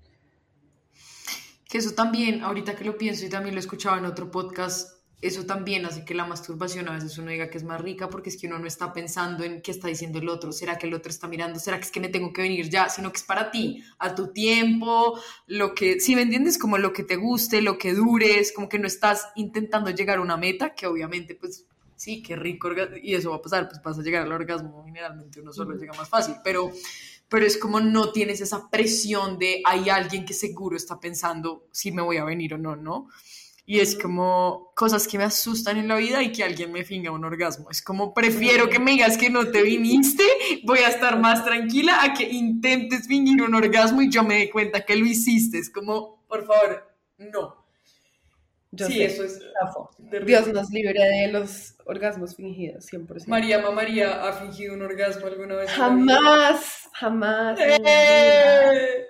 Que 1.68 1.80
eso 1.80 1.94
también, 1.96 2.42
ahorita 2.42 2.76
que 2.76 2.86
lo 2.86 2.98
pienso 2.98 3.26
y 3.26 3.30
también 3.30 3.56
lo 3.56 3.60
he 3.60 3.64
escuchado 3.64 3.98
en 3.98 4.06
otro 4.06 4.30
podcast, 4.30 5.04
eso 5.24 5.46
también 5.46 5.86
hace 5.86 6.04
que 6.04 6.14
la 6.14 6.26
masturbación 6.26 6.90
a 6.90 6.96
veces 6.96 7.18
uno 7.18 7.32
diga 7.32 7.50
que 7.50 7.58
es 7.58 7.64
más 7.64 7.80
rica 7.80 8.10
porque 8.10 8.30
es 8.30 8.38
que 8.38 8.48
uno 8.48 8.60
no 8.60 8.68
está 8.68 8.92
pensando 8.92 9.46
en 9.46 9.62
qué 9.62 9.72
está 9.72 9.88
diciendo 9.88 10.20
el 10.20 10.28
otro, 10.28 10.52
será 10.52 10.78
que 10.78 10.86
el 10.86 10.94
otro 10.94 11.10
está 11.10 11.30
mirando, 11.30 11.60
será 11.60 11.78
que 11.78 11.86
es 11.86 11.92
que 11.92 12.02
me 12.02 12.10
tengo 12.10 12.34
que 12.34 12.42
venir 12.42 12.70
ya, 12.70 12.90
sino 12.90 13.10
que 13.10 13.18
es 13.18 13.24
para 13.24 13.50
ti, 13.50 13.82
a 14.00 14.16
tu 14.16 14.34
tiempo, 14.34 15.18
lo 15.48 15.74
que, 15.74 16.02
si 16.02 16.16
me 16.16 16.24
entiendes, 16.24 16.58
como 16.58 16.78
lo 16.78 16.92
que 16.92 17.04
te 17.04 17.16
guste, 17.16 17.62
lo 17.62 17.78
que 17.78 17.94
dures, 17.94 18.52
como 18.52 18.68
que 18.68 18.80
no 18.80 18.88
estás 18.88 19.30
intentando 19.36 19.92
llegar 19.92 20.18
a 20.18 20.22
una 20.22 20.36
meta, 20.36 20.76
que 20.76 20.88
obviamente 20.88 21.36
pues 21.36 21.68
sí, 22.04 22.22
qué 22.22 22.36
rico, 22.36 22.70
y 23.02 23.16
eso 23.16 23.30
va 23.30 23.38
a 23.38 23.42
pasar, 23.42 23.70
pues 23.70 23.82
vas 23.82 23.98
a 23.98 24.02
llegar 24.02 24.24
al 24.24 24.32
orgasmo, 24.32 24.84
generalmente 24.84 25.40
uno 25.40 25.54
solo 25.54 25.76
llega 25.76 25.94
más 25.94 26.10
fácil, 26.10 26.36
pero 26.44 26.72
pero 27.30 27.48
es 27.48 27.58
como 27.58 27.80
no 27.80 28.12
tienes 28.12 28.42
esa 28.42 28.70
presión 28.70 29.40
de 29.40 29.64
hay 29.66 29.90
alguien 29.90 30.24
que 30.24 30.34
seguro 30.34 30.78
está 30.78 31.00
pensando 31.00 31.66
si 31.72 31.92
me 31.92 32.04
voy 32.04 32.18
a 32.18 32.26
venir 32.26 32.54
o 32.54 32.58
no, 32.60 32.76
¿no? 32.76 33.08
Y 33.66 33.80
es 33.80 33.98
como 33.98 34.72
cosas 34.76 35.08
que 35.08 35.18
me 35.18 35.24
asustan 35.24 35.78
en 35.78 35.88
la 35.88 35.96
vida 35.96 36.22
y 36.22 36.32
que 36.32 36.44
alguien 36.44 36.72
me 36.72 36.84
finga 36.84 37.10
un 37.12 37.24
orgasmo. 37.24 37.72
Es 37.72 37.82
como 37.82 38.14
prefiero 38.14 38.70
que 38.70 38.78
me 38.78 38.92
digas 38.92 39.18
que 39.18 39.30
no 39.30 39.48
te 39.48 39.64
viniste, 39.64 40.24
voy 40.64 40.80
a 40.80 40.90
estar 40.90 41.18
más 41.18 41.44
tranquila 41.44 42.04
a 42.04 42.14
que 42.14 42.30
intentes 42.30 43.08
fingir 43.08 43.42
un 43.42 43.56
orgasmo 43.56 44.02
y 44.02 44.12
yo 44.12 44.24
me 44.24 44.36
dé 44.36 44.52
cuenta 44.52 44.86
que 44.86 44.98
lo 44.98 45.06
hiciste. 45.06 45.58
Es 45.58 45.70
como, 45.70 46.24
por 46.28 46.46
favor, 46.46 46.88
no. 47.18 47.63
Sí, 48.78 49.04
eso 49.04 49.24
es. 49.24 49.40
Dios 50.26 50.48
nos 50.48 50.70
libre 50.70 50.94
de 50.94 51.32
los 51.32 51.76
orgasmos 51.86 52.36
fingidos, 52.36 52.92
100%. 52.92 53.28
María 53.28 53.60
María 53.72 54.28
ha 54.28 54.34
fingido 54.34 54.74
un 54.74 54.82
orgasmo 54.82 55.28
alguna 55.28 55.56
vez. 55.56 55.72
Jamás, 55.72 56.90
jamás. 56.94 57.60
¡Eh! 57.60 59.06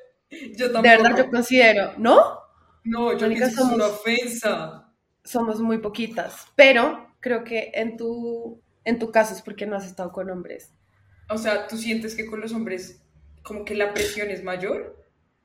Yo 0.56 0.72
tampoco. 0.72 0.82
De 0.82 0.90
verdad, 0.90 1.18
yo 1.18 1.30
considero, 1.30 1.94
¿no? 1.98 2.40
No, 2.84 3.18
yo 3.18 3.30
que 3.30 3.50
somos, 3.50 3.76
una 3.76 3.86
ofensa. 3.88 4.92
Somos 5.24 5.60
muy 5.60 5.78
poquitas, 5.78 6.48
pero 6.56 7.08
creo 7.20 7.44
que 7.44 7.72
en 7.74 7.96
tu, 7.98 8.62
en 8.84 9.00
tu 9.00 9.12
caso 9.12 9.34
es 9.34 9.42
porque 9.42 9.66
no 9.66 9.78
has 9.78 9.86
estado 9.86 10.12
con 10.12 10.30
hombres. 10.30 10.74
O 11.30 11.38
sea, 11.38 11.68
¿tú 11.68 11.78
sientes 11.78 12.16
que 12.16 12.26
con 12.26 12.42
los 12.42 12.52
hombres 12.52 13.04
como 13.44 13.66
que 13.66 13.76
la 13.76 13.94
presión 13.94 14.30
es 14.32 14.44
mayor. 14.44 14.98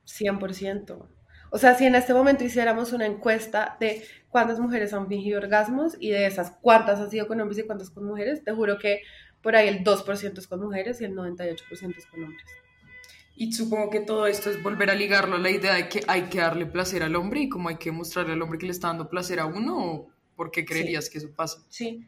100%. 0.07 1.07
O 1.51 1.59
sea, 1.59 1.75
si 1.75 1.87
en 1.87 1.95
este 1.95 2.15
momento 2.15 2.45
hiciéramos 2.45 2.93
una 2.93 3.07
encuesta 3.07 3.77
de 3.81 4.05
cuántas 4.29 4.59
mujeres 4.59 4.93
han 4.93 5.09
fingido 5.09 5.39
orgasmos 5.39 5.97
y 5.99 6.11
de 6.11 6.27
esas 6.27 6.53
cuántas 6.61 7.01
han 7.01 7.11
sido 7.11 7.27
con 7.27 7.41
hombres 7.41 7.59
y 7.59 7.63
cuántas 7.63 7.91
con 7.91 8.05
mujeres, 8.05 8.45
te 8.45 8.53
juro 8.53 8.79
que 8.79 9.03
por 9.43 9.57
ahí 9.57 9.69
el 9.69 9.85
2% 9.85 10.39
es 10.39 10.47
con 10.47 10.61
mujeres 10.61 11.01
y 11.01 11.05
el 11.05 11.15
98% 11.15 11.97
es 11.97 12.07
con 12.07 12.25
hombres. 12.25 12.45
Y 13.37 13.53
supongo 13.53 13.89
que 13.89 14.01
todo 14.01 14.27
esto 14.27 14.51
es 14.51 14.61
volver 14.63 14.91
a 14.91 14.95
ligarlo 14.95 15.37
a 15.37 15.39
la 15.39 15.51
idea 15.51 15.75
de 15.75 15.89
que 15.89 16.03
hay 16.09 16.23
que 16.23 16.39
darle 16.39 16.67
placer 16.67 17.05
al 17.05 17.15
hombre 17.15 17.43
y 17.43 17.49
como 17.49 17.69
hay 17.69 17.77
que 17.77 17.93
mostrarle 17.93 18.33
al 18.33 18.43
hombre 18.43 18.59
que 18.59 18.67
le 18.67 18.73
está 18.73 18.89
dando 18.89 19.09
placer 19.09 19.39
a 19.39 19.47
uno, 19.47 19.79
¿o 19.79 20.11
por 20.35 20.51
qué 20.51 20.65
creerías 20.65 21.09
que 21.09 21.19
eso 21.19 21.31
pasa? 21.31 21.65
Sí, 21.69 22.05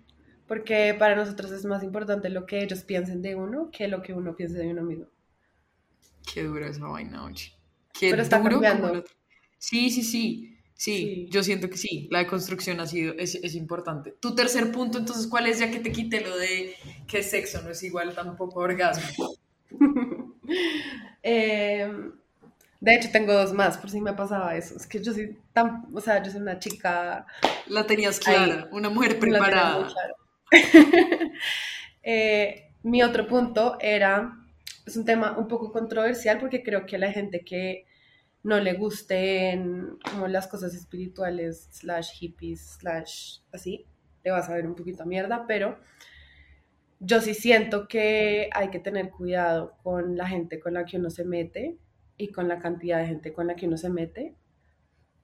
porque 0.48 0.96
para 0.98 1.14
nosotros 1.14 1.52
es 1.52 1.64
más 1.64 1.84
importante 1.84 2.28
lo 2.30 2.46
que 2.46 2.60
ellos 2.64 2.82
piensen 2.82 3.22
de 3.22 3.36
uno 3.36 3.70
que 3.70 3.86
lo 3.86 4.02
que 4.02 4.12
uno 4.12 4.34
piense 4.34 4.58
de 4.58 4.68
uno 4.68 4.82
mismo. 4.82 5.06
Qué 6.32 6.42
dura 6.42 6.66
esa 6.66 6.86
vaina, 6.86 7.24
oye. 7.24 7.52
Qué 7.92 8.10
Pero 8.10 8.22
está 8.22 8.40
duro 8.40 8.60
cambiando. 8.60 9.04
Sí, 9.60 9.90
sí, 9.90 10.02
sí, 10.02 10.58
sí. 10.74 11.28
yo 11.30 11.42
siento 11.42 11.68
que 11.68 11.76
sí. 11.76 12.08
La 12.10 12.20
deconstrucción 12.20 12.80
ha 12.80 12.86
sido, 12.86 13.14
es, 13.18 13.34
es, 13.36 13.54
importante. 13.54 14.12
Tu 14.18 14.34
tercer 14.34 14.72
punto, 14.72 14.98
entonces, 14.98 15.26
¿cuál 15.26 15.46
es? 15.46 15.60
Ya 15.60 15.70
que 15.70 15.80
te 15.80 15.92
quité 15.92 16.22
lo 16.22 16.36
de 16.36 16.74
que 17.06 17.22
sexo 17.22 17.60
no 17.62 17.70
es 17.70 17.82
igual 17.82 18.14
tampoco 18.14 18.60
orgasmo. 18.60 19.34
Em, 21.22 22.12
de 22.80 22.94
hecho, 22.94 23.10
tengo 23.12 23.34
dos 23.34 23.52
más, 23.52 23.76
por 23.76 23.90
si 23.90 24.00
me 24.00 24.14
pasaba 24.14 24.56
eso. 24.56 24.74
Es 24.74 24.86
que 24.86 25.02
yo 25.02 25.12
soy 25.12 25.36
tan, 25.52 25.86
o 25.92 26.00
sea, 26.00 26.22
yo 26.22 26.32
soy 26.32 26.40
una 26.40 26.58
chica... 26.58 27.26
La 27.66 27.86
tenías 27.86 28.18
clara, 28.18 28.68
una 28.72 28.88
mujer 28.88 29.18
preparada. 29.18 29.88
Eh, 32.02 32.72
mi 32.82 33.02
otro 33.02 33.28
punto 33.28 33.76
era, 33.78 34.38
es 34.86 34.96
un 34.96 35.04
tema 35.04 35.36
un 35.36 35.48
poco 35.48 35.70
controversial 35.70 36.38
porque 36.38 36.62
creo 36.62 36.86
que 36.86 36.96
la 36.96 37.12
gente 37.12 37.44
que 37.44 37.84
no 38.42 38.58
le 38.58 38.74
gusten 38.74 39.98
como 40.10 40.28
las 40.28 40.46
cosas 40.46 40.74
espirituales, 40.74 41.68
slash 41.70 42.12
hippies, 42.18 42.78
slash 42.78 43.38
así, 43.52 43.86
le 44.24 44.30
vas 44.30 44.48
a 44.48 44.54
ver 44.54 44.66
un 44.66 44.74
poquito 44.74 45.02
a 45.02 45.06
mierda, 45.06 45.44
pero 45.46 45.78
yo 47.00 47.20
sí 47.20 47.34
siento 47.34 47.88
que 47.88 48.50
hay 48.52 48.68
que 48.68 48.78
tener 48.78 49.10
cuidado 49.10 49.76
con 49.82 50.16
la 50.16 50.26
gente 50.26 50.60
con 50.60 50.74
la 50.74 50.84
que 50.84 50.98
uno 50.98 51.10
se 51.10 51.24
mete 51.24 51.78
y 52.16 52.28
con 52.28 52.48
la 52.48 52.58
cantidad 52.58 52.98
de 52.98 53.06
gente 53.06 53.32
con 53.32 53.46
la 53.46 53.56
que 53.56 53.66
uno 53.66 53.78
se 53.78 53.88
mete, 53.88 54.34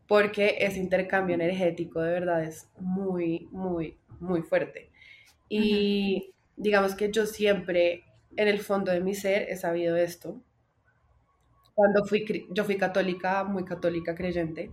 porque 0.08 0.56
ese 0.60 0.78
intercambio 0.78 1.34
energético 1.34 2.00
de 2.00 2.12
verdad 2.12 2.42
es 2.44 2.70
muy, 2.78 3.48
muy, 3.50 3.98
muy 4.20 4.42
fuerte. 4.42 4.90
Y 5.48 6.34
digamos 6.56 6.94
que 6.94 7.12
yo 7.12 7.26
siempre, 7.26 8.04
en 8.36 8.48
el 8.48 8.60
fondo 8.60 8.92
de 8.92 9.00
mi 9.00 9.14
ser, 9.14 9.48
he 9.50 9.56
sabido 9.56 9.96
esto, 9.96 10.42
cuando 11.76 12.06
fui, 12.06 12.24
yo 12.50 12.64
fui 12.64 12.78
católica, 12.78 13.44
muy 13.44 13.62
católica, 13.62 14.14
creyente, 14.14 14.70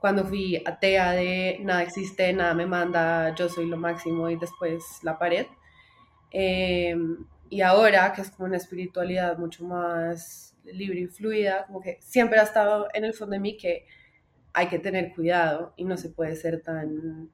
cuando 0.00 0.26
fui 0.26 0.60
atea 0.66 1.12
de 1.12 1.58
nada 1.62 1.84
existe, 1.84 2.32
nada 2.32 2.54
me 2.54 2.66
manda, 2.66 3.32
yo 3.36 3.48
soy 3.48 3.66
lo 3.66 3.76
máximo 3.76 4.28
y 4.28 4.36
después 4.36 4.82
la 5.04 5.16
pared. 5.16 5.46
Em, 6.32 7.24
y 7.48 7.60
ahora, 7.60 8.12
que 8.12 8.22
es 8.22 8.30
como 8.32 8.48
una 8.48 8.56
espiritualidad 8.56 9.38
mucho 9.38 9.64
más 9.64 10.56
libre 10.64 11.00
y 11.02 11.06
fluida, 11.06 11.66
como 11.66 11.80
que 11.80 11.98
siempre 12.00 12.40
ha 12.40 12.42
estado 12.42 12.88
en 12.94 13.04
el 13.04 13.14
fondo 13.14 13.34
de 13.34 13.40
mí 13.40 13.56
que 13.56 13.86
hay 14.52 14.66
que 14.66 14.80
tener 14.80 15.14
cuidado 15.14 15.72
y 15.76 15.84
no 15.84 15.96
se 15.96 16.08
puede 16.10 16.34
ser 16.34 16.62
tan, 16.62 17.30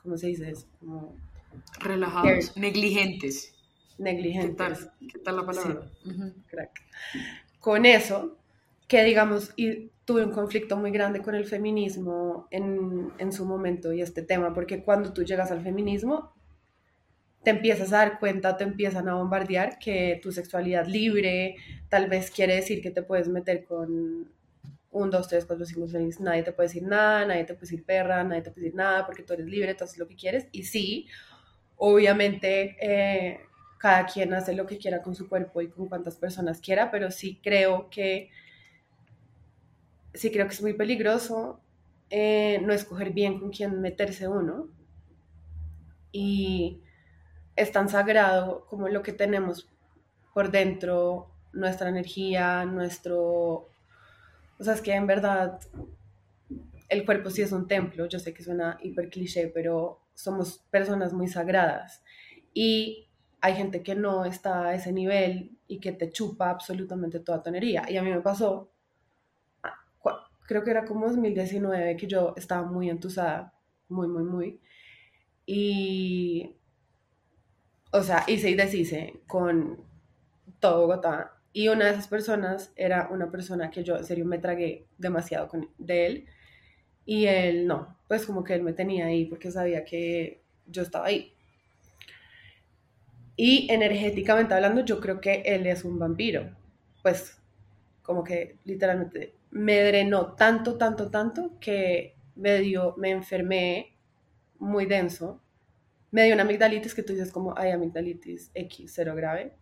¿cómo 0.00 0.16
se 0.16 0.28
dice? 0.28 0.52
Como, 0.78 1.16
Relajados, 1.80 2.56
negligentes. 2.56 3.52
Negligentes. 3.98 4.88
¿Qué 5.12 5.18
tal, 5.18 5.36
la 5.36 5.46
palabra? 5.46 5.90
Crack 6.46 6.70
con 7.66 7.84
eso, 7.84 8.38
que 8.86 9.02
digamos, 9.02 9.52
tuve 10.04 10.24
un 10.24 10.30
conflicto 10.30 10.76
muy 10.76 10.92
grande 10.92 11.20
con 11.20 11.34
el 11.34 11.46
feminismo 11.46 12.46
en, 12.52 13.10
en 13.18 13.32
su 13.32 13.44
momento 13.44 13.92
y 13.92 14.02
este 14.02 14.22
tema, 14.22 14.54
porque 14.54 14.84
cuando 14.84 15.12
tú 15.12 15.24
llegas 15.24 15.50
al 15.50 15.64
feminismo, 15.64 16.32
te 17.42 17.50
empiezas 17.50 17.92
a 17.92 17.96
dar 17.96 18.20
cuenta, 18.20 18.56
te 18.56 18.62
empiezan 18.62 19.08
a 19.08 19.14
bombardear 19.14 19.80
que 19.80 20.20
tu 20.22 20.30
sexualidad 20.30 20.86
libre 20.86 21.56
tal 21.88 22.08
vez 22.08 22.30
quiere 22.30 22.54
decir 22.54 22.80
que 22.80 22.92
te 22.92 23.02
puedes 23.02 23.26
meter 23.26 23.64
con 23.64 24.30
un, 24.92 25.10
dos, 25.10 25.26
tres, 25.26 25.44
cuatro, 25.44 25.66
cinco, 25.66 25.88
seis, 25.88 26.20
nadie 26.20 26.44
te 26.44 26.52
puede 26.52 26.68
decir 26.68 26.84
nada, 26.84 27.26
nadie 27.26 27.42
te 27.42 27.54
puede 27.54 27.62
decir 27.62 27.84
perra, 27.84 28.22
nadie 28.22 28.42
te 28.42 28.52
puede 28.52 28.66
decir 28.66 28.76
nada 28.76 29.04
porque 29.04 29.24
tú 29.24 29.32
eres 29.32 29.46
libre, 29.46 29.74
tú 29.74 29.82
haces 29.82 29.98
lo 29.98 30.06
que 30.06 30.14
quieres. 30.14 30.46
Y 30.52 30.62
sí, 30.62 31.08
obviamente 31.78 32.76
eh, 32.80 33.40
cada 33.78 34.06
quien 34.06 34.32
hace 34.34 34.54
lo 34.54 34.66
que 34.66 34.78
quiera 34.78 35.02
con 35.02 35.14
su 35.14 35.28
cuerpo 35.28 35.60
y 35.60 35.68
con 35.68 35.88
cuantas 35.88 36.16
personas 36.16 36.60
quiera, 36.60 36.90
pero 36.90 37.10
sí 37.10 37.40
creo 37.42 37.88
que 37.90 38.30
sí 40.14 40.30
creo 40.30 40.46
que 40.46 40.54
es 40.54 40.62
muy 40.62 40.72
peligroso 40.72 41.60
eh, 42.10 42.60
no 42.62 42.72
escoger 42.72 43.12
bien 43.12 43.40
con 43.40 43.50
quién 43.50 43.80
meterse 43.80 44.28
uno. 44.28 44.68
Y 46.12 46.80
es 47.56 47.72
tan 47.72 47.88
sagrado 47.88 48.66
como 48.66 48.88
lo 48.88 49.02
que 49.02 49.12
tenemos 49.12 49.68
por 50.32 50.50
dentro, 50.50 51.30
nuestra 51.52 51.88
energía, 51.88 52.64
nuestro... 52.64 53.68
O 54.58 54.64
sea, 54.64 54.74
es 54.74 54.80
que 54.80 54.94
en 54.94 55.06
verdad 55.06 55.60
el 56.88 57.04
cuerpo 57.04 57.30
sí 57.30 57.42
es 57.42 57.52
un 57.52 57.66
templo, 57.66 58.06
yo 58.06 58.18
sé 58.18 58.32
que 58.32 58.44
suena 58.44 58.78
hiper 58.82 59.10
cliché, 59.10 59.48
pero 59.48 60.00
somos 60.14 60.58
personas 60.70 61.12
muy 61.12 61.28
sagradas. 61.28 62.02
Y 62.54 63.05
hay 63.46 63.54
gente 63.54 63.82
que 63.82 63.94
no 63.94 64.24
está 64.24 64.66
a 64.66 64.74
ese 64.74 64.92
nivel 64.92 65.56
y 65.68 65.78
que 65.78 65.92
te 65.92 66.10
chupa 66.10 66.50
absolutamente 66.50 67.20
toda 67.20 67.42
tonería. 67.42 67.84
Y 67.88 67.96
a 67.96 68.02
mí 68.02 68.10
me 68.10 68.20
pasó, 68.20 68.72
ah, 69.62 69.74
creo 70.48 70.64
que 70.64 70.70
era 70.72 70.84
como 70.84 71.06
2019, 71.06 71.96
que 71.96 72.06
yo 72.08 72.34
estaba 72.36 72.66
muy 72.66 72.90
entusada, 72.90 73.54
muy, 73.88 74.08
muy, 74.08 74.24
muy. 74.24 74.60
Y, 75.46 76.56
o 77.92 78.02
sea, 78.02 78.24
hice 78.26 78.50
y 78.50 78.54
deshice 78.54 79.22
con 79.28 79.84
todo 80.58 80.80
Bogotá. 80.82 81.32
Y 81.52 81.68
una 81.68 81.86
de 81.86 81.92
esas 81.92 82.08
personas 82.08 82.72
era 82.74 83.08
una 83.12 83.30
persona 83.30 83.70
que 83.70 83.84
yo 83.84 83.96
en 83.96 84.04
serio 84.04 84.24
me 84.24 84.38
tragué 84.38 84.88
demasiado 84.98 85.48
de 85.78 86.06
él. 86.06 86.26
Y 87.04 87.26
él 87.26 87.68
no, 87.68 87.96
pues 88.08 88.26
como 88.26 88.42
que 88.42 88.54
él 88.54 88.62
me 88.64 88.72
tenía 88.72 89.06
ahí 89.06 89.26
porque 89.26 89.52
sabía 89.52 89.84
que 89.84 90.42
yo 90.66 90.82
estaba 90.82 91.06
ahí. 91.06 91.35
Y 93.36 93.70
energéticamente 93.70 94.54
hablando, 94.54 94.84
yo 94.84 95.00
creo 95.00 95.20
que 95.20 95.42
él 95.44 95.66
es 95.66 95.84
un 95.84 95.98
vampiro. 95.98 96.56
Pues 97.02 97.38
como 98.02 98.24
que 98.24 98.56
literalmente 98.64 99.34
me 99.50 99.82
drenó 99.82 100.34
tanto, 100.34 100.78
tanto, 100.78 101.10
tanto 101.10 101.58
que 101.60 102.16
me 102.34 102.58
dio, 102.60 102.94
me 102.96 103.10
enfermé 103.10 103.96
muy 104.58 104.86
denso. 104.86 105.42
Me 106.10 106.24
dio 106.24 106.34
una 106.34 106.44
amigdalitis 106.44 106.94
que 106.94 107.02
tú 107.02 107.12
dices 107.12 107.32
como, 107.32 107.56
hay 107.58 107.70
amigdalitis 107.72 108.50
X, 108.54 108.92
cero 108.94 109.14
grave. 109.14 109.54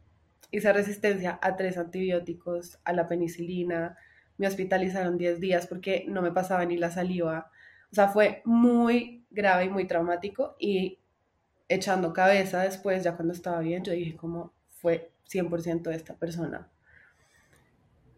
Hice 0.50 0.72
resistencia 0.72 1.38
a 1.42 1.56
tres 1.56 1.78
antibióticos, 1.78 2.78
a 2.84 2.92
la 2.92 3.08
penicilina. 3.08 3.96
Me 4.36 4.46
hospitalizaron 4.46 5.18
10 5.18 5.40
días 5.40 5.66
porque 5.66 6.04
no 6.06 6.22
me 6.22 6.32
pasaba 6.32 6.64
ni 6.64 6.76
la 6.76 6.90
saliva. 6.90 7.50
O 7.90 7.94
sea, 7.94 8.08
fue 8.08 8.42
muy 8.44 9.24
grave 9.30 9.64
y 9.64 9.70
muy 9.70 9.86
traumático 9.86 10.56
y 10.58 11.00
echando 11.74 12.12
cabeza 12.12 12.62
después, 12.62 13.04
ya 13.04 13.16
cuando 13.16 13.34
estaba 13.34 13.60
bien, 13.60 13.82
yo 13.84 13.92
dije 13.92 14.16
como 14.16 14.52
fue 14.70 15.12
100% 15.30 15.82
de 15.82 15.96
esta 15.96 16.14
persona. 16.14 16.70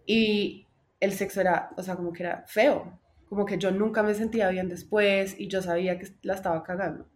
Y 0.06 0.66
el 1.00 1.12
sexo 1.12 1.40
era, 1.40 1.70
o 1.76 1.82
sea, 1.82 1.96
como 1.96 2.12
que 2.12 2.22
era 2.22 2.44
feo, 2.46 2.98
como 3.28 3.44
que 3.46 3.58
yo 3.58 3.70
nunca 3.70 4.02
me 4.02 4.14
sentía 4.14 4.48
bien 4.50 4.68
después 4.68 5.38
y 5.38 5.48
yo 5.48 5.62
sabía 5.62 5.98
que 5.98 6.08
la 6.22 6.34
estaba 6.34 6.62
cagando. 6.62 7.08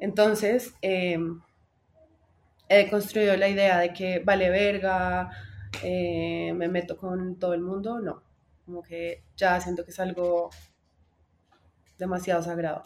Entonces, 0.00 0.74
em, 0.82 1.40
he 2.68 2.88
construido 2.90 3.36
la 3.36 3.48
idea 3.48 3.78
de 3.78 3.92
que 3.92 4.20
vale 4.20 4.50
verga, 4.50 5.30
eh, 5.82 6.52
me 6.54 6.68
meto 6.68 6.96
con 6.96 7.38
todo 7.38 7.54
el 7.54 7.60
mundo, 7.62 8.00
no, 8.00 8.22
como 8.64 8.82
que 8.82 9.24
ya 9.36 9.60
siento 9.60 9.84
que 9.84 9.90
es 9.90 10.00
algo 10.00 10.50
demasiado 11.98 12.42
sagrado. 12.42 12.84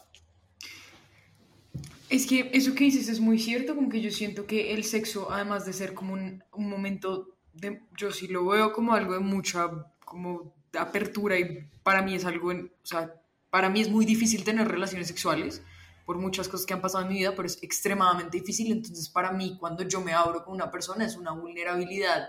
Es 2.12 2.26
que 2.26 2.50
eso 2.52 2.74
que 2.74 2.84
dices 2.84 3.08
es 3.08 3.20
muy 3.20 3.38
cierto, 3.38 3.74
como 3.74 3.88
que 3.88 4.02
yo 4.02 4.10
siento 4.10 4.46
que 4.46 4.74
el 4.74 4.84
sexo, 4.84 5.32
además 5.32 5.64
de 5.64 5.72
ser 5.72 5.94
como 5.94 6.12
un, 6.12 6.44
un 6.52 6.68
momento 6.68 7.38
de, 7.54 7.80
yo 7.96 8.12
sí 8.12 8.28
lo 8.28 8.44
veo 8.44 8.74
como 8.74 8.92
algo 8.92 9.14
de 9.14 9.20
mucha, 9.20 9.70
como 10.04 10.54
de 10.70 10.78
apertura 10.78 11.38
y 11.38 11.70
para 11.82 12.02
mí 12.02 12.14
es 12.14 12.26
algo, 12.26 12.50
o 12.50 12.68
sea, 12.86 13.14
para 13.48 13.70
mí 13.70 13.80
es 13.80 13.88
muy 13.88 14.04
difícil 14.04 14.44
tener 14.44 14.68
relaciones 14.68 15.08
sexuales 15.08 15.62
por 16.04 16.18
muchas 16.18 16.48
cosas 16.48 16.66
que 16.66 16.74
han 16.74 16.82
pasado 16.82 17.04
en 17.04 17.08
mi 17.12 17.18
vida, 17.20 17.32
pero 17.34 17.46
es 17.46 17.62
extremadamente 17.62 18.38
difícil, 18.38 18.70
entonces 18.70 19.08
para 19.08 19.32
mí 19.32 19.56
cuando 19.58 19.82
yo 19.82 20.02
me 20.02 20.12
abro 20.12 20.44
con 20.44 20.52
una 20.52 20.70
persona 20.70 21.06
es 21.06 21.16
una 21.16 21.30
vulnerabilidad 21.30 22.28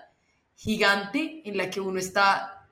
gigante 0.56 1.42
en 1.44 1.58
la 1.58 1.70
que 1.70 1.82
uno 1.82 2.00
está 2.00 2.63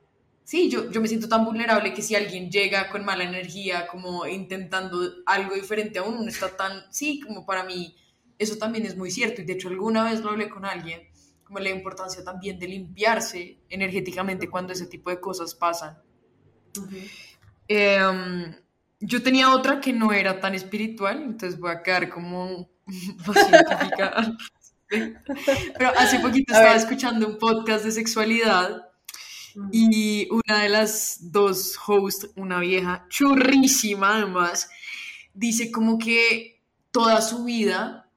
sí, 0.52 0.70
yo, 0.70 0.92
yo 0.92 1.00
me 1.00 1.08
siento 1.08 1.30
tan 1.30 1.46
vulnerable 1.46 1.94
que 1.94 2.02
si 2.02 2.14
alguien 2.14 2.52
llega 2.52 2.90
con 2.90 3.06
mala 3.06 3.24
energía, 3.24 3.88
como 3.88 4.28
intentando 4.28 5.00
algo 5.26 5.56
diferente 5.56 5.98
a 5.98 6.04
uno, 6.04 6.22
no 6.22 6.28
está 6.28 6.58
tan, 6.58 6.92
sí, 6.92 7.22
como 7.22 7.46
para 7.46 7.64
mí, 7.64 7.96
eso 8.38 8.58
también 8.58 8.86
es 8.86 8.98
muy 8.98 9.12
cierto. 9.12 9.42
Y 9.42 9.46
de 9.46 9.54
hecho 9.54 9.70
alguna 9.70 10.04
vez 10.04 10.20
lo 10.20 10.30
hablé 10.30 10.50
con 10.50 10.66
alguien, 10.66 11.08
como 11.46 11.60
la 11.60 11.70
importancia 11.70 12.22
también 12.26 12.60
de 12.60 12.68
limpiarse 12.68 13.62
energéticamente 13.70 14.50
cuando 14.50 14.74
ese 14.74 14.88
tipo 14.88 15.10
de 15.10 15.22
cosas 15.22 15.56
pasan. 15.56 15.98
Em, 17.70 18.54
yo 19.00 19.24
tenía 19.24 19.56
otra 19.56 19.80
que 19.80 19.94
no 19.94 20.12
era 20.12 20.42
tan 20.42 20.54
espiritual, 20.54 21.24
entonces 21.24 21.58
voy 21.58 21.72
a 21.72 21.82
quedar 21.82 22.10
como 22.10 22.70
científica. 23.34 24.38
Pero 25.78 25.94
hace 25.98 26.20
poquito 26.20 26.52
estaba 26.52 26.76
escuchando 26.76 27.26
un 27.26 27.38
podcast 27.38 27.86
de 27.86 27.94
sexualidad 27.94 28.90
y 29.72 30.28
una 30.30 30.64
de 30.64 30.70
las 30.70 31.32
dos 31.32 31.78
hosts, 31.86 32.30
una 32.36 32.60
vieja 32.60 33.06
churrísima 33.10 34.18
además, 34.18 34.70
dice 35.34 35.72
como 35.72 35.98
que 35.98 36.62
toda 36.92 37.22
su 37.22 37.44
vida, 37.44 38.10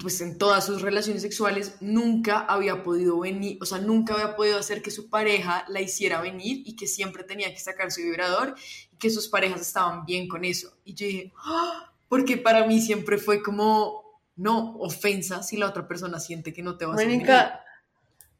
pues 0.00 0.20
en 0.20 0.38
todas 0.38 0.64
sus 0.64 0.82
relaciones 0.82 1.22
sexuales, 1.22 1.76
nunca 1.80 2.40
había 2.40 2.82
podido 2.82 3.20
venir, 3.20 3.58
o 3.60 3.66
sea, 3.66 3.78
nunca 3.78 4.14
había 4.14 4.34
podido 4.34 4.58
hacer 4.58 4.82
que 4.82 4.90
su 4.90 5.10
pareja 5.10 5.64
la 5.68 5.80
hiciera 5.80 6.20
venir 6.20 6.62
y 6.64 6.76
que 6.76 6.86
siempre 6.86 7.24
tenía 7.24 7.52
que 7.52 7.60
sacar 7.60 7.92
su 7.92 8.00
vibrador 8.00 8.54
y 8.92 8.96
que 8.96 9.10
sus 9.10 9.28
parejas 9.28 9.60
estaban 9.60 10.04
bien 10.06 10.26
con 10.26 10.44
eso. 10.44 10.76
Y 10.84 10.94
yo 10.94 11.06
dije, 11.06 11.32
¡Ah! 11.44 11.92
porque 12.08 12.36
para 12.36 12.66
mí 12.66 12.80
siempre 12.80 13.18
fue 13.18 13.42
como, 13.42 14.02
no, 14.36 14.76
ofensa 14.78 15.42
si 15.42 15.56
la 15.56 15.68
otra 15.68 15.86
persona 15.86 16.18
siente 16.18 16.52
que 16.52 16.62
no 16.62 16.76
te 16.76 16.86
va 16.86 16.92
a 16.92 16.96
hacer. 16.96 17.63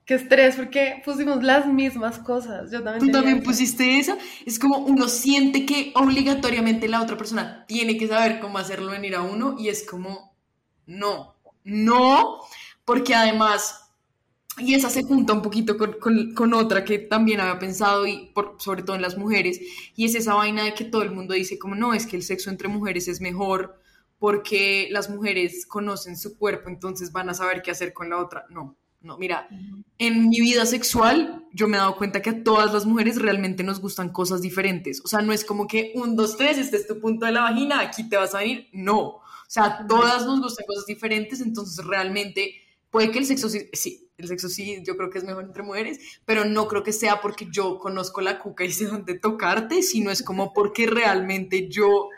Qué 0.05 0.15
estrés, 0.15 0.57
porque 0.57 1.01
pusimos 1.03 1.43
las 1.43 1.67
mismas 1.67 2.19
cosas. 2.19 2.71
Yo 2.71 2.83
también 2.83 3.07
Tú 3.07 3.11
también 3.11 3.43
pusiste 3.43 3.99
esa. 3.99 4.19
Es 4.45 4.59
como 4.59 4.79
uno 4.79 5.09
siente 5.09 5.65
que 5.65 5.93
obligatoriamente 5.95 6.89
la 6.89 7.01
otra 7.01 7.17
persona 7.17 7.65
tiene 7.67 7.97
que 7.97 8.07
saber 8.07 8.39
cómo 8.39 8.59
hacerlo 8.59 8.91
venir 8.91 9.15
a 9.15 9.23
uno 9.23 9.57
y 9.59 9.69
es 9.69 9.83
como, 9.89 10.37
no, 10.87 11.37
no, 11.65 12.41
porque 12.85 13.15
además, 13.15 13.91
y 14.59 14.75
esa 14.75 14.91
se 14.91 15.03
junta 15.03 15.33
un 15.33 15.41
poquito 15.41 15.79
con, 15.79 16.35
con, 16.35 16.53
otra 16.53 16.85
que 16.85 16.99
también 16.99 17.41
había 17.41 17.59
pensado, 17.59 18.07
y 18.07 18.31
por, 18.35 18.57
sobre 18.59 18.83
todo 18.83 18.97
en 18.97 19.03
las 19.03 19.17
mujeres, 19.17 19.59
y 19.97 20.05
es 20.05 20.15
esa 20.15 20.35
vaina 20.35 20.65
de 20.65 20.75
que 20.75 20.85
todo 20.85 21.03
el 21.03 21.13
mundo 21.13 21.33
dice 21.33 21.59
como, 21.59 21.75
no, 21.75 21.95
es 21.95 22.07
que 22.07 22.17
el 22.17 22.23
sexo 22.23 22.51
entre 22.51 22.69
mujeres 22.69 23.09
es 23.09 23.23
mejor 23.23 23.81
porque 24.19 24.89
las 24.91 25.11
mujeres 25.11 25.67
conocen 25.67 26.17
su 26.17 26.39
cuerpo, 26.39 26.69
entonces 26.69 27.13
van 27.13 27.31
a 27.31 27.35
saber 27.35 27.63
qué 27.63 27.71
hacer 27.71 27.93
con 27.93 28.11
la 28.11 28.19
otra. 28.19 28.47
No, 28.49 28.77
no, 29.05 29.19
mira, 29.19 29.49
en 29.99 30.31
mi 30.31 30.41
vida 30.41 30.65
sexual 30.65 31.45
yo 31.53 31.69
me 31.69 31.77
he 31.77 31.81
dado 31.81 31.97
cuenta 31.97 32.23
que 32.23 32.31
a 32.31 32.43
todas 32.43 32.73
las 32.73 32.87
mujeres 32.87 33.21
realmente 33.21 33.63
nos 33.63 33.79
gustan 33.79 34.09
cosas 34.09 34.41
diferentes. 34.41 35.03
O 35.05 35.09
sea, 35.09 35.21
no 35.21 35.33
es 35.35 35.45
como 35.45 35.67
que 35.67 35.93
un, 35.95 36.17
dos, 36.17 36.39
tres, 36.39 36.57
este 36.57 36.79
es 36.79 36.87
tu 36.87 36.99
punto 36.99 37.27
de 37.27 37.33
la 37.33 37.43
vagina, 37.43 37.81
aquí 37.81 38.09
te 38.09 38.17
vas 38.17 38.35
a 38.35 38.39
venir. 38.39 38.69
No. 38.73 39.01
O 39.01 39.23
sea, 39.47 39.87
todas 39.87 40.25
nos 40.25 40.41
gustan 40.41 40.65
cosas 40.67 40.87
diferentes, 40.87 41.43
entonces 41.43 41.85
realmente 41.85 42.55
puede 42.91 43.11
que 43.11 43.19
el 43.19 43.27
sexo 43.27 43.51
sí, 43.51 43.69
sí, 43.75 44.09
el 44.17 44.27
sexo 44.27 44.49
sí, 44.49 44.83
yo 44.85 44.97
creo 44.97 45.11
que 45.11 45.19
es 45.19 45.25
mejor 45.25 45.45
entre 45.45 45.63
mujeres, 45.63 46.01
pero 46.25 46.47
no 46.47 46.67
creo 46.67 46.83
que 46.83 46.93
sea 46.93 47.21
porque 47.21 47.47
yo 47.51 47.79
conozco 47.79 48.23
la 48.23 48.39
cuca 48.39 48.65
y 48.65 48.73
sé 48.73 48.87
dónde 48.87 49.19
tocarte, 49.19 49.83
sino 49.83 50.11
es 50.11 50.23
como 50.23 50.55
porque 50.55 50.87
realmente 50.87 51.69
yo, 51.69 52.09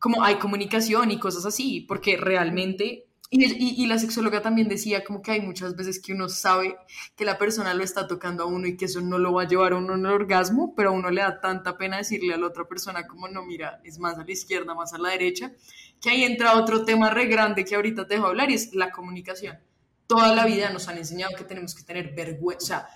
como 0.00 0.24
hay 0.24 0.36
comunicación 0.36 1.12
y 1.12 1.20
cosas 1.20 1.46
así, 1.46 1.82
porque 1.82 2.16
realmente 2.16 3.05
y, 3.28 3.82
y, 3.82 3.86
la 3.86 3.98
sexóloga 3.98 4.40
también 4.40 4.68
decía 4.68 5.02
como 5.02 5.20
que 5.20 5.32
hay 5.32 5.40
muchas 5.40 5.74
veces 5.74 6.00
que 6.00 6.12
uno 6.12 6.28
sabe 6.28 6.76
que 7.16 7.24
la 7.24 7.38
persona 7.38 7.74
lo 7.74 7.82
está 7.82 8.06
tocando 8.06 8.44
a 8.44 8.46
uno 8.46 8.68
y 8.68 8.76
que 8.76 8.84
eso 8.84 9.00
no 9.00 9.18
lo 9.18 9.32
va 9.32 9.42
a 9.42 9.48
llevar 9.48 9.72
a 9.72 9.76
uno 9.76 9.94
al 9.94 10.06
orgasmo, 10.06 10.74
pero 10.76 10.90
a 10.90 10.92
uno 10.92 11.10
le 11.10 11.22
da 11.22 11.40
tanta 11.40 11.76
pena 11.76 11.96
decirle 11.96 12.34
a 12.34 12.36
la 12.36 12.46
otra 12.46 12.68
persona 12.68 13.06
como 13.08 13.26
no, 13.26 13.44
mira, 13.44 13.80
es 13.82 13.98
más 13.98 14.16
a 14.16 14.24
la 14.24 14.30
izquierda, 14.30 14.76
más 14.76 14.94
a 14.94 14.98
la 14.98 15.10
derecha, 15.10 15.52
que 16.00 16.10
ahí 16.10 16.22
entra 16.22 16.56
otro 16.56 16.84
tema 16.84 17.10
re 17.10 17.26
grande 17.26 17.64
que 17.64 17.74
ahorita 17.74 18.06
te 18.06 18.14
dejo 18.14 18.26
hablar 18.26 18.48
y 18.50 18.54
es 18.54 18.72
la 18.74 18.92
comunicación. 18.92 19.58
Toda 20.06 20.32
la 20.32 20.44
vida 20.46 20.70
nos 20.70 20.86
han 20.86 20.98
enseñado 20.98 21.36
que 21.36 21.42
tenemos 21.42 21.74
que 21.74 21.82
tener 21.82 22.14
vergüenza. 22.14 22.88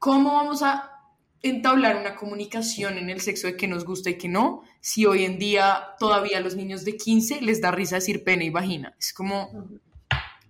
¿Cómo 0.00 0.34
vamos 0.34 0.62
a 0.64 0.97
entablar 1.42 1.96
una 1.96 2.16
comunicación 2.16 2.98
en 2.98 3.10
el 3.10 3.20
sexo 3.20 3.46
de 3.46 3.56
que 3.56 3.68
nos 3.68 3.84
gusta 3.84 4.10
y 4.10 4.18
que 4.18 4.28
no, 4.28 4.62
si 4.80 5.06
hoy 5.06 5.24
en 5.24 5.38
día 5.38 5.94
todavía 5.98 6.38
a 6.38 6.40
los 6.40 6.56
niños 6.56 6.84
de 6.84 6.96
15 6.96 7.42
les 7.42 7.60
da 7.60 7.70
risa 7.70 7.96
decir 7.96 8.24
pene 8.24 8.46
y 8.46 8.50
vagina. 8.50 8.96
Es 8.98 9.12
como, 9.12 9.68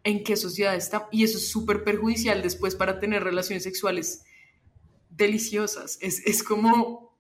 ¿en 0.05 0.25
qué 0.25 0.37
sociedad 0.37 0.75
está? 0.75 1.09
Y 1.13 1.25
eso 1.25 1.39
es 1.39 1.51
súper 1.51 1.85
perjudicial 1.85 2.43
después 2.43 2.75
para 2.75 3.01
tener 3.01 3.23
relaciones 3.23 3.65
sexuales 3.65 4.25
deliciosas. 5.11 5.99
Es, 6.01 6.27
es 6.27 6.43
como, 6.43 7.17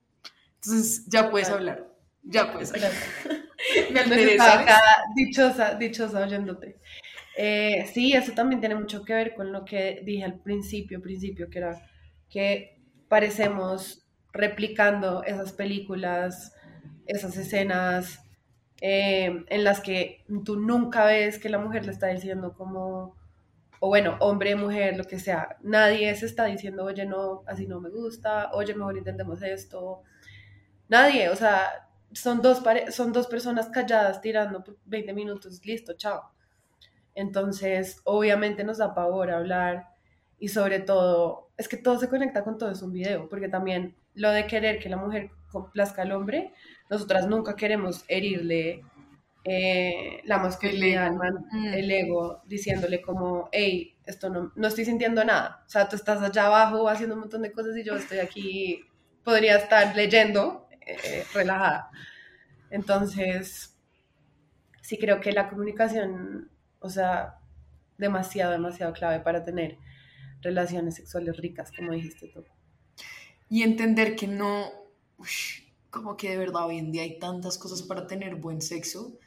entonces 0.57 1.05
ya 1.07 1.31
puedes 1.31 1.49
hablar, 1.51 1.93
ya 2.23 2.53
puedes 2.53 2.73
hablar. 2.73 2.93
Me 3.93 4.03
interesa. 4.03 4.65
dichosa, 5.15 5.75
dichosa 5.75 6.21
oyéndote. 6.21 6.77
Eh, 7.37 7.89
sí, 7.93 8.13
eso 8.13 8.33
también 8.33 8.61
tiene 8.61 8.75
mucho 8.75 9.05
que 9.05 9.15
ver 9.15 9.35
con 9.35 9.53
lo 9.53 9.65
que 9.65 10.01
dije 10.05 10.25
al 10.25 10.41
principio, 10.41 11.01
principio, 11.01 11.49
que 11.49 11.59
era 11.59 11.89
que 12.29 12.78
parecemos 13.09 14.07
replicando 14.33 15.23
esas 15.25 15.53
películas, 15.53 16.55
esas 17.07 17.37
escenas 17.37 18.21
eh, 18.81 19.44
en 19.49 19.64
las 19.64 19.81
que 19.81 20.25
tú 20.44 20.57
nunca 20.57 21.05
ves 21.07 21.38
que 21.38 21.49
la 21.49 21.59
mujer 21.59 21.85
le 21.85 21.92
está 21.92 22.09
diciendo 22.09 22.55
como, 22.55 23.16
o 23.81 23.88
bueno, 23.88 24.16
hombre, 24.21 24.55
mujer, 24.57 24.97
lo 24.97 25.05
que 25.05 25.18
sea, 25.18 25.57
nadie 25.62 26.14
se 26.14 26.27
está 26.27 26.44
diciendo, 26.47 26.85
oye, 26.85 27.07
no, 27.07 27.42
así 27.47 27.66
no 27.66 27.81
me 27.81 27.90
gusta, 27.90 28.51
oye, 28.53 28.75
mejor 28.75 28.97
intentemos 28.97 29.42
esto. 29.42 30.03
Nadie, 30.88 31.29
o 31.31 31.37
sea, 31.37 31.88
son 32.12 32.40
dos, 32.42 32.62
son 32.90 33.12
dos 33.12 33.27
personas 33.27 33.68
calladas 33.68 34.21
tirando 34.21 34.64
por 34.64 34.79
20 34.87 35.12
minutos, 35.12 35.64
listo, 35.64 35.94
chao. 35.94 36.33
Entonces, 37.14 38.01
obviamente 38.05 38.64
nos 38.64 38.79
da 38.79 38.94
pavor 38.94 39.31
hablar 39.31 39.88
y 40.38 40.49
sobre 40.49 40.81
todo, 40.81 41.48
es 41.59 41.68
que 41.68 41.77
todo 41.77 41.99
se 41.99 42.09
conecta 42.09 42.44
con 42.44 42.57
todo, 42.57 42.71
es 42.71 42.83
un 42.83 42.92
video, 42.92 43.29
porque 43.29 43.49
también 43.49 43.97
lo 44.14 44.31
de 44.31 44.47
querer 44.47 44.79
que 44.79 44.88
la 44.88 44.97
mujer 44.97 45.31
complazca 45.51 46.03
al 46.03 46.12
hombre, 46.12 46.55
nosotras 46.88 47.27
nunca 47.27 47.57
queremos 47.57 48.05
herirle 48.07 48.85
eh, 49.44 50.21
la 50.25 50.38
masculinidad, 50.38 51.11
mm. 51.11 51.66
el 51.75 51.90
ego, 51.90 52.42
diciéndole 52.47 53.03
como, 53.03 53.49
hey, 53.51 53.97
esto 54.07 54.31
no, 54.31 54.53
no 54.55 54.68
estoy 54.68 54.85
sintiendo 54.85 55.25
nada, 55.25 55.64
o 55.66 55.68
sea, 55.68 55.88
tú 55.88 55.97
estás 55.97 56.23
allá 56.23 56.47
abajo 56.47 56.88
haciendo 56.88 57.16
un 57.16 57.23
montón 57.23 57.42
de 57.42 57.53
cosas 57.53 57.77
y 57.77 57.83
yo 57.83 57.97
estoy 57.97 58.18
aquí, 58.18 58.85
podría 59.25 59.57
estar 59.57 59.94
leyendo 59.97 60.68
eh, 60.81 61.25
relajada. 61.35 61.90
Entonces, 62.71 63.77
sí 64.81 64.97
creo 64.97 65.21
que 65.21 65.33
la 65.33 65.49
comunicación, 65.49 66.51
o 66.79 66.88
sea, 66.88 67.40
demasiado, 67.97 68.53
demasiado 68.53 68.92
clave 68.92 69.21
para 69.21 69.44
tener 69.44 69.77
relaciones 70.42 70.96
sexuales 70.96 71.37
ricas, 71.37 71.72
como 71.72 71.92
dijiste 71.92 72.29
tú. 72.29 72.44
Y 73.48 73.62
entender 73.62 74.16
que 74.16 74.27
no, 74.27 74.70
como 75.90 76.16
que 76.16 76.31
de 76.31 76.37
verdad 76.37 76.66
hoy 76.66 76.79
en 76.79 76.92
día 76.92 77.03
hay 77.03 77.18
tantas 77.18 77.59
cosas 77.59 77.83
para 77.83 78.07
tener 78.07 78.37
buen 78.37 78.61
sexo 78.61 79.18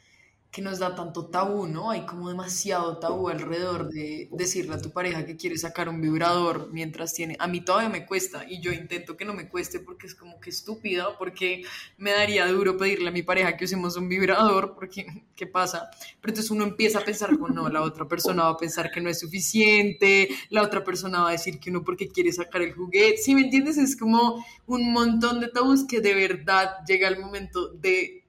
que 0.52 0.60
nos 0.60 0.78
da 0.78 0.94
tanto 0.94 1.28
tabú, 1.28 1.66
¿no? 1.66 1.90
Hay 1.90 2.02
como 2.02 2.28
demasiado 2.28 2.98
tabú 2.98 3.30
alrededor 3.30 3.88
de 3.88 4.28
decirle 4.32 4.74
a 4.74 4.82
tu 4.82 4.90
pareja 4.90 5.24
que 5.24 5.34
quiere 5.34 5.56
sacar 5.56 5.88
un 5.88 6.02
vibrador 6.02 6.68
mientras 6.70 7.14
tiene... 7.14 7.36
A 7.38 7.46
mí 7.46 7.62
todavía 7.62 7.88
me 7.88 8.04
cuesta 8.04 8.44
y 8.46 8.60
yo 8.60 8.70
intento 8.70 9.16
que 9.16 9.24
no 9.24 9.32
me 9.32 9.48
cueste 9.48 9.80
porque 9.80 10.06
es 10.06 10.14
como 10.14 10.38
que 10.40 10.50
estúpida, 10.50 11.16
porque 11.16 11.64
me 11.96 12.10
daría 12.10 12.46
duro 12.48 12.76
pedirle 12.76 13.08
a 13.08 13.12
mi 13.12 13.22
pareja 13.22 13.56
que 13.56 13.64
usemos 13.64 13.96
un 13.96 14.10
vibrador, 14.10 14.74
porque 14.74 15.06
¿qué 15.34 15.46
pasa? 15.46 15.88
Pero 16.20 16.32
entonces 16.32 16.50
uno 16.50 16.64
empieza 16.64 16.98
a 16.98 17.04
pensar 17.04 17.30
como, 17.30 17.48
no, 17.48 17.70
la 17.70 17.80
otra 17.80 18.06
persona 18.06 18.42
va 18.42 18.50
a 18.50 18.56
pensar 18.58 18.90
que 18.90 19.00
no 19.00 19.08
es 19.08 19.20
suficiente, 19.20 20.28
la 20.50 20.62
otra 20.62 20.84
persona 20.84 21.22
va 21.22 21.30
a 21.30 21.32
decir 21.32 21.60
que 21.60 21.70
uno 21.70 21.82
porque 21.82 22.08
quiere 22.08 22.30
sacar 22.30 22.60
el 22.60 22.74
juguete, 22.74 23.16
¿sí 23.16 23.34
me 23.34 23.40
entiendes? 23.40 23.78
Es 23.78 23.96
como 23.96 24.44
un 24.66 24.92
montón 24.92 25.40
de 25.40 25.48
tabús 25.48 25.86
que 25.86 26.02
de 26.02 26.12
verdad 26.12 26.84
llega 26.86 27.08
el 27.08 27.18
momento 27.18 27.68
de 27.68 28.21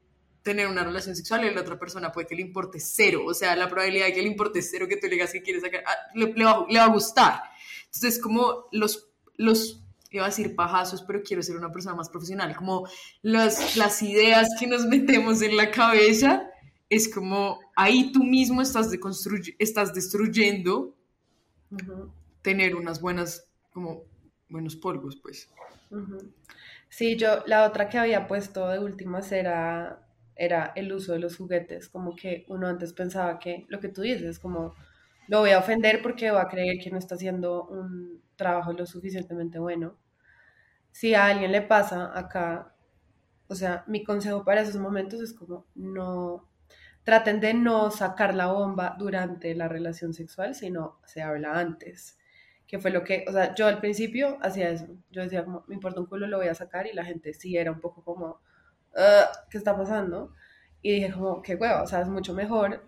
tener 0.44 0.68
una 0.68 0.84
relación 0.84 1.16
sexual 1.16 1.46
y 1.46 1.54
la 1.54 1.62
otra 1.62 1.80
persona 1.80 2.12
puede 2.12 2.28
que 2.28 2.36
le 2.36 2.42
importe 2.42 2.80
cero. 2.80 3.24
O 3.26 3.34
sea, 3.34 3.56
la 3.56 3.70
probabilidad 3.70 4.08
de 4.08 4.14
que 4.14 4.22
le 4.22 4.28
importe 4.28 4.62
cero 4.62 4.88
que 4.88 4.98
tú 4.98 5.08
le 5.08 5.14
digas 5.14 5.32
que 5.32 5.42
quieres 5.42 5.64
sacar, 5.64 5.84
ah, 5.88 5.96
le, 6.14 6.44
va, 6.44 6.84
a 6.84 6.88
gustar. 6.88 7.42
Entonces, 7.86 8.22
como 8.22 8.66
los, 8.72 9.10
los, 9.38 9.82
iba 10.12 10.26
a 10.26 10.28
decir 10.28 10.54
pajazos, 10.54 11.02
pero 11.04 11.24
quiero 11.24 11.42
ser 11.42 11.56
una 11.56 11.72
persona 11.72 11.96
más 11.96 12.10
profesional, 12.10 12.56
como 12.56 12.88
las, 13.22 13.78
las 13.78 14.02
ideas 14.04 14.50
que 14.60 14.68
nos 14.68 14.86
metemos 14.88 15.42
en 15.42 15.56
la 15.56 15.72
cabeza, 15.72 16.50
es 16.90 17.12
como 17.12 17.60
ahí 17.76 18.12
tú 18.12 18.24
mismo 18.24 18.62
estás, 18.62 18.90
estás 19.58 19.94
destruyendo 19.94 20.96
tener 22.42 22.76
unas 22.76 23.02
buenas, 23.02 23.48
como 23.72 24.04
buenos 24.50 24.76
polvos, 24.76 25.16
pues. 25.16 25.50
Sí, 26.90 27.16
yo 27.16 27.44
la 27.48 27.66
otra 27.66 27.90
que 27.90 27.98
había 27.98 28.28
puesto 28.28 28.68
de 28.68 28.80
últimas 28.80 29.32
era 29.32 30.04
era 30.36 30.72
el 30.76 30.92
uso 30.94 31.14
de 31.14 31.20
los 31.20 31.38
juguetes, 31.38 31.90
como 31.90 32.16
que 32.16 32.46
uno 32.48 32.68
antes 32.68 32.94
pensaba 32.94 33.40
que 33.40 33.66
lo 33.70 33.80
que 33.80 33.90
tú 33.90 34.02
dices, 34.02 34.40
como 34.40 34.74
lo 35.28 35.40
voy 35.40 35.52
a 35.52 35.60
ofender 35.60 36.02
porque 36.02 36.32
va 36.32 36.44
a 36.44 36.50
creer 36.50 36.80
que 36.84 36.92
no 36.92 36.98
está 36.98 37.16
haciendo 37.16 37.66
un 37.66 38.22
trabajo 38.36 38.74
lo 38.74 38.86
suficientemente 38.86 39.60
bueno. 39.60 39.98
Si 40.92 41.16
a 41.16 41.28
alguien 41.28 41.52
le 41.52 41.62
pasa 41.62 42.18
acá, 42.18 42.76
o 43.48 43.56
sea, 43.56 43.84
mi 43.88 44.04
consejo 44.04 44.44
para 44.46 44.62
esos 44.62 44.78
momentos 44.78 45.22
es 45.22 45.34
como 45.34 45.66
no 45.76 46.50
traten 47.04 47.40
de 47.40 47.54
no 47.54 47.92
sacar 47.92 48.34
la 48.36 48.48
bomba 48.48 48.96
durante 48.98 49.56
la 49.56 49.68
relación 49.68 50.14
sexual, 50.14 50.56
sino 50.56 51.00
se 51.06 51.22
habla 51.22 51.60
antes 51.60 52.18
que 52.74 52.80
fue 52.80 52.90
lo 52.90 53.04
que, 53.04 53.24
o 53.28 53.32
sea, 53.32 53.54
yo 53.54 53.68
al 53.68 53.80
principio 53.80 54.40
hacía 54.42 54.72
eso, 54.72 54.88
yo 55.12 55.22
decía 55.22 55.46
como, 55.46 55.64
me 55.68 55.76
importa 55.76 56.00
un 56.00 56.08
culo, 56.08 56.26
lo 56.26 56.38
voy 56.38 56.48
a 56.48 56.56
sacar 56.56 56.88
y 56.88 56.94
la 56.94 57.06
gente 57.06 57.32
sí 57.36 57.56
era 57.56 57.72
un 57.72 57.80
poco 57.80 58.04
como, 58.04 58.42
ah, 58.96 59.30
¿qué 59.50 59.58
está 59.58 59.76
pasando? 59.76 60.34
Y 60.82 60.94
dije 60.94 61.12
como, 61.14 61.42
qué 61.42 61.56
hueva, 61.56 61.84
o 61.84 61.88
sea, 61.88 62.02
es 62.02 62.08
mucho 62.08 62.34
mejor 62.34 62.82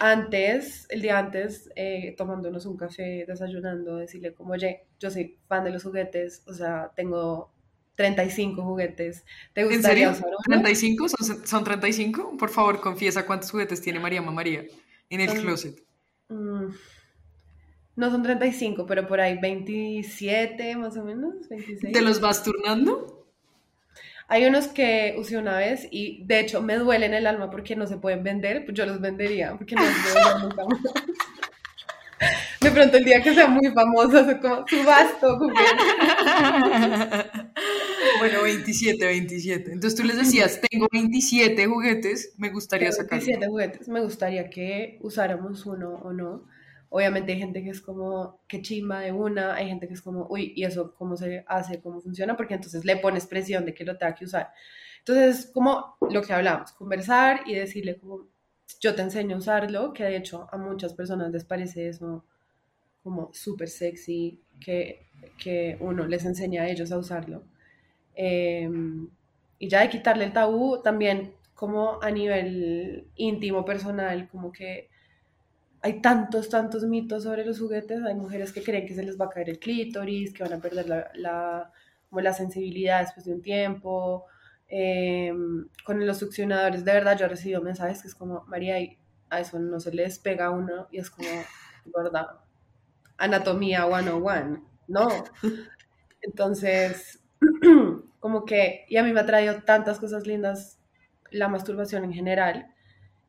antes, 0.00 0.86
el 0.90 1.02
día 1.02 1.18
antes, 1.18 1.70
eh, 1.74 2.14
tomándonos 2.16 2.66
un 2.66 2.76
café, 2.76 3.24
desayunando, 3.26 3.96
decirle 3.96 4.32
como, 4.34 4.52
oye, 4.52 4.86
yo 5.00 5.10
soy 5.10 5.38
fan 5.48 5.64
de 5.64 5.70
los 5.70 5.82
juguetes, 5.82 6.42
o 6.46 6.52
sea, 6.52 6.92
tengo 6.94 7.52
35 7.96 8.62
juguetes. 8.62 9.24
¿Te 9.52 9.64
gustaría 9.64 10.08
¿En 10.08 10.14
serio? 10.14 10.36
¿35? 10.46 11.08
¿Son, 11.08 11.46
¿Son 11.46 11.64
35? 11.64 12.36
Por 12.36 12.50
favor, 12.50 12.80
confiesa 12.80 13.26
cuántos 13.26 13.50
juguetes 13.50 13.80
tiene 13.80 13.98
María 13.98 14.22
María 14.22 14.64
en 15.10 15.20
el 15.20 15.40
closet. 15.40 15.82
Mm, 16.28 16.66
no 17.96 18.10
son 18.10 18.22
35, 18.22 18.86
pero 18.86 19.06
por 19.08 19.20
ahí 19.20 19.38
27 19.38 20.76
más 20.76 20.96
o 20.96 21.04
menos, 21.04 21.48
26. 21.48 21.92
¿Te 21.92 22.02
los 22.02 22.20
vas 22.20 22.44
turnando? 22.44 23.17
Hay 24.30 24.44
unos 24.44 24.68
que 24.68 25.16
usé 25.18 25.38
una 25.38 25.56
vez 25.56 25.88
y 25.90 26.22
de 26.24 26.40
hecho 26.40 26.60
me 26.60 26.76
duele 26.76 27.06
en 27.06 27.14
el 27.14 27.26
alma 27.26 27.50
porque 27.50 27.74
no 27.74 27.86
se 27.86 27.96
pueden 27.96 28.22
vender, 28.22 28.66
pues 28.66 28.76
yo 28.76 28.84
los 28.84 29.00
vendería 29.00 29.56
porque 29.56 29.74
no 29.74 29.82
nunca 30.40 30.64
más. 30.66 30.78
De 32.60 32.70
pronto 32.72 32.96
el 32.96 33.04
día 33.04 33.22
que 33.22 33.32
sea 33.32 33.46
muy 33.46 33.70
famoso, 33.70 34.24
se 34.26 34.40
como 34.40 34.66
subasto. 34.66 35.38
bueno, 38.18 38.42
27, 38.42 39.06
27. 39.06 39.72
Entonces 39.72 39.98
tú 39.98 40.04
les 40.04 40.16
decías, 40.16 40.60
tengo 40.68 40.88
27 40.92 41.66
juguetes, 41.66 42.34
me 42.36 42.50
gustaría 42.50 42.90
sacar. 42.90 43.20
27 43.20 43.46
juguetes, 43.46 43.88
me 43.88 44.00
gustaría 44.00 44.50
que 44.50 44.98
usáramos 45.00 45.64
uno 45.66 45.90
o 46.02 46.12
no. 46.12 46.42
Obviamente 46.90 47.32
hay 47.32 47.38
gente 47.38 47.62
que 47.62 47.70
es 47.70 47.80
como, 47.80 48.40
qué 48.48 48.62
chimba 48.62 49.00
de 49.00 49.12
una, 49.12 49.54
hay 49.54 49.68
gente 49.68 49.86
que 49.86 49.94
es 49.94 50.02
como, 50.02 50.26
uy, 50.30 50.52
¿y 50.56 50.64
eso 50.64 50.94
cómo 50.94 51.16
se 51.16 51.44
hace, 51.46 51.80
cómo 51.80 52.00
funciona? 52.00 52.36
Porque 52.36 52.54
entonces 52.54 52.84
le 52.84 52.96
pones 52.96 53.26
presión 53.26 53.66
de 53.66 53.74
que 53.74 53.84
lo 53.84 53.98
tenga 53.98 54.14
que 54.14 54.24
usar. 54.24 54.50
Entonces, 55.00 55.50
como 55.52 55.96
lo 56.10 56.22
que 56.22 56.32
hablamos, 56.32 56.72
conversar 56.72 57.42
y 57.46 57.54
decirle 57.54 57.98
como, 57.98 58.26
yo 58.80 58.94
te 58.94 59.02
enseño 59.02 59.36
a 59.36 59.38
usarlo, 59.38 59.92
que 59.92 60.04
de 60.04 60.16
hecho 60.16 60.48
a 60.50 60.56
muchas 60.56 60.94
personas 60.94 61.30
les 61.30 61.44
parece 61.44 61.88
eso 61.88 62.24
como 63.02 63.30
súper 63.32 63.68
sexy, 63.68 64.40
que, 64.60 65.06
que, 65.38 65.76
uno 65.80 66.06
les 66.06 66.24
enseña 66.24 66.62
a 66.62 66.68
ellos 66.68 66.92
a 66.92 66.98
usarlo. 66.98 67.42
Em, 68.14 69.08
y 69.58 69.68
ya 69.68 69.80
de 69.80 69.90
quitarle 69.90 70.24
el 70.24 70.32
tabú, 70.32 70.82
también 70.82 71.34
como 71.54 72.00
a 72.02 72.10
nivel 72.10 73.08
íntimo, 73.16 73.64
personal, 73.64 74.28
como 74.28 74.52
que 74.52 74.90
hay 75.80 76.00
tantos, 76.00 76.48
tantos 76.48 76.84
mitos 76.84 77.22
sobre 77.22 77.44
los 77.44 77.58
juguetes. 77.58 78.02
Hay 78.02 78.14
mujeres 78.14 78.52
que 78.52 78.62
creen 78.62 78.86
que 78.86 78.94
se 78.94 79.02
les 79.02 79.20
va 79.20 79.26
a 79.26 79.30
caer 79.30 79.50
el 79.50 79.58
clítoris, 79.58 80.32
que 80.32 80.42
van 80.42 80.54
a 80.54 80.60
perder 80.60 80.88
la, 80.88 81.10
la, 81.14 81.72
como 82.08 82.20
la 82.20 82.32
sensibilidad 82.32 83.00
después 83.00 83.26
de 83.26 83.34
un 83.34 83.42
tiempo. 83.42 84.26
Em, 84.68 85.68
con 85.84 86.04
los 86.06 86.18
succionadores, 86.18 86.84
de 86.84 86.92
verdad, 86.92 87.16
yo 87.18 87.26
he 87.26 87.28
recibido 87.28 87.62
mensajes 87.62 88.02
que 88.02 88.08
es 88.08 88.14
como, 88.14 88.44
María, 88.46 88.76
a 89.30 89.40
eso 89.40 89.58
no 89.58 89.80
se 89.80 89.92
le 89.92 90.02
despega 90.02 90.50
uno 90.50 90.88
y 90.90 90.98
es 90.98 91.10
como, 91.10 91.28
¿verdad? 91.96 92.26
Anatomía 93.16 93.86
101, 93.86 94.62
no. 94.88 95.08
Entonces, 96.20 97.20
como 98.20 98.44
que, 98.44 98.84
y 98.88 98.96
a 98.96 99.02
mí 99.02 99.12
me 99.12 99.20
ha 99.20 99.26
traído 99.26 99.62
tantas 99.62 99.98
cosas 99.98 100.26
lindas 100.26 100.78
la 101.30 101.48
masturbación 101.48 102.04
en 102.04 102.12
general. 102.12 102.74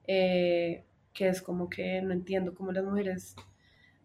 Eh, 0.08 0.86
que 1.20 1.28
es 1.28 1.42
como 1.42 1.70
que 1.70 2.02
no 2.02 2.14
entiendo 2.14 2.56
cómo 2.56 2.72
las 2.72 2.86
mujeres 2.86 3.36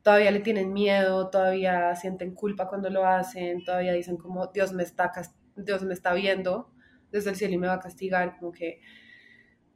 todavía 0.03 0.33
le 0.33 0.41
tienen 0.41 0.73
miedo, 0.73 1.31
todavía 1.31 1.95
sienten 1.95 2.35
culpa 2.35 2.67
cuando 2.67 2.91
lo 2.91 3.07
hacen, 3.07 3.65
todavía 3.65 3.93
dicen 3.93 4.17
como 4.17 4.49
Dios 4.49 4.73
me 4.73 4.83
está, 4.83 5.13
Dios 5.55 5.85
me 5.85 5.95
está 5.95 6.13
viendo 6.13 6.73
desde 7.13 7.31
el 7.31 7.37
cielo 7.37 7.55
y 7.55 7.59
me 7.59 7.69
va 7.69 7.75
a 7.75 7.79
castigar, 7.79 8.37
como 8.37 8.51
que 8.51 8.81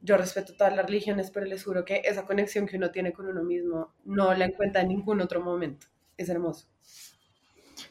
yo 0.01 0.17
respeto 0.17 0.53
todas 0.53 0.75
las 0.75 0.85
religiones, 0.85 1.31
pero 1.31 1.45
les 1.45 1.63
juro 1.63 1.85
que 1.85 2.01
esa 2.03 2.25
conexión 2.25 2.65
que 2.65 2.75
uno 2.75 2.91
tiene 2.91 3.13
con 3.13 3.25
uno 3.25 3.41
mismo 3.41 3.93
no 4.03 4.33
la 4.33 4.43
encuentra 4.43 4.81
en 4.81 4.89
ningún 4.89 5.21
otro 5.21 5.41
momento. 5.41 5.87
Es 6.17 6.27
hermoso. 6.27 6.67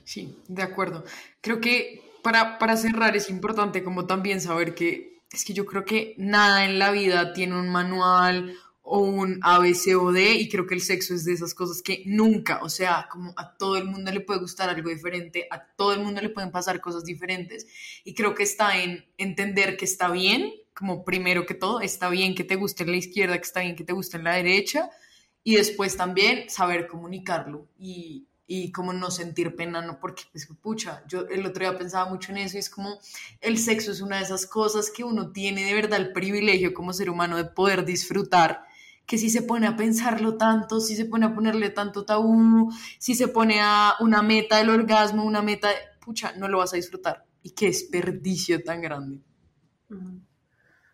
Sí, 0.04 0.36
de 0.46 0.62
acuerdo. 0.62 1.04
Creo 1.40 1.58
que 1.58 2.02
para, 2.22 2.58
para 2.58 2.76
cerrar 2.76 3.16
es 3.16 3.30
importante 3.30 3.82
como 3.82 4.06
también 4.06 4.42
saber 4.42 4.74
que 4.74 5.22
es 5.32 5.46
que 5.46 5.54
yo 5.54 5.64
creo 5.64 5.86
que 5.86 6.14
nada 6.18 6.66
en 6.66 6.78
la 6.78 6.90
vida 6.90 7.32
tiene 7.32 7.58
un 7.58 7.70
manual 7.70 8.54
o 8.90 9.00
un 9.00 9.38
A, 9.42 9.58
B, 9.58 9.74
C 9.74 9.94
o 9.94 10.12
D, 10.12 10.34
y 10.34 10.48
creo 10.48 10.66
que 10.66 10.74
el 10.74 10.80
sexo 10.80 11.14
es 11.14 11.24
de 11.24 11.34
esas 11.34 11.52
cosas 11.54 11.82
que 11.82 12.02
nunca, 12.06 12.60
o 12.62 12.70
sea, 12.70 13.06
como 13.10 13.34
a 13.36 13.56
todo 13.56 13.76
el 13.76 13.84
mundo 13.84 14.10
le 14.10 14.20
puede 14.20 14.40
gustar 14.40 14.70
algo 14.70 14.88
diferente, 14.88 15.46
a 15.50 15.62
todo 15.76 15.92
el 15.92 16.00
mundo 16.00 16.22
le 16.22 16.30
pueden 16.30 16.50
pasar 16.50 16.80
cosas 16.80 17.04
diferentes, 17.04 17.66
y 18.04 18.14
creo 18.14 18.34
que 18.34 18.44
está 18.44 18.82
en 18.82 19.04
entender 19.18 19.76
que 19.76 19.84
está 19.84 20.10
bien, 20.10 20.52
como 20.72 21.04
primero 21.04 21.44
que 21.44 21.54
todo, 21.54 21.80
está 21.80 22.08
bien 22.08 22.34
que 22.34 22.44
te 22.44 22.56
guste 22.56 22.84
en 22.84 22.92
la 22.92 22.96
izquierda, 22.96 23.36
que 23.36 23.44
está 23.44 23.60
bien 23.60 23.76
que 23.76 23.84
te 23.84 23.92
guste 23.92 24.16
en 24.16 24.24
la 24.24 24.36
derecha, 24.36 24.90
y 25.44 25.56
después 25.56 25.96
también 25.96 26.48
saber 26.48 26.86
comunicarlo 26.88 27.68
y, 27.78 28.26
y 28.46 28.72
como 28.72 28.94
no 28.94 29.10
sentir 29.10 29.54
pena, 29.54 29.82
no, 29.82 30.00
porque, 30.00 30.22
pues, 30.32 30.46
pucha, 30.62 31.04
yo 31.06 31.26
el 31.28 31.44
otro 31.44 31.60
día 31.60 31.78
pensaba 31.78 32.08
mucho 32.08 32.32
en 32.32 32.38
eso 32.38 32.56
y 32.56 32.60
es 32.60 32.70
como 32.70 32.98
el 33.40 33.58
sexo 33.58 33.92
es 33.92 34.00
una 34.00 34.16
de 34.16 34.22
esas 34.24 34.46
cosas 34.46 34.90
que 34.90 35.04
uno 35.04 35.32
tiene 35.32 35.64
de 35.64 35.74
verdad 35.74 36.00
el 36.00 36.12
privilegio 36.12 36.72
como 36.72 36.94
ser 36.94 37.10
humano 37.10 37.36
de 37.36 37.44
poder 37.44 37.84
disfrutar 37.84 38.66
que 39.08 39.16
si 39.16 39.30
se 39.30 39.40
pone 39.40 39.66
a 39.66 39.74
pensarlo 39.74 40.36
tanto, 40.36 40.80
si 40.80 40.94
se 40.94 41.06
pone 41.06 41.24
a 41.24 41.34
ponerle 41.34 41.70
tanto 41.70 42.04
tabú, 42.04 42.70
si 42.98 43.14
se 43.14 43.28
pone 43.28 43.58
a 43.58 43.94
una 44.00 44.20
meta 44.20 44.58
del 44.58 44.68
orgasmo, 44.68 45.24
una 45.24 45.40
meta, 45.40 45.70
pucha, 45.98 46.34
no 46.36 46.46
lo 46.46 46.58
vas 46.58 46.74
a 46.74 46.76
disfrutar. 46.76 47.24
Y 47.42 47.52
qué 47.52 47.66
desperdicio 47.66 48.62
tan 48.62 48.82
grande. 48.82 49.22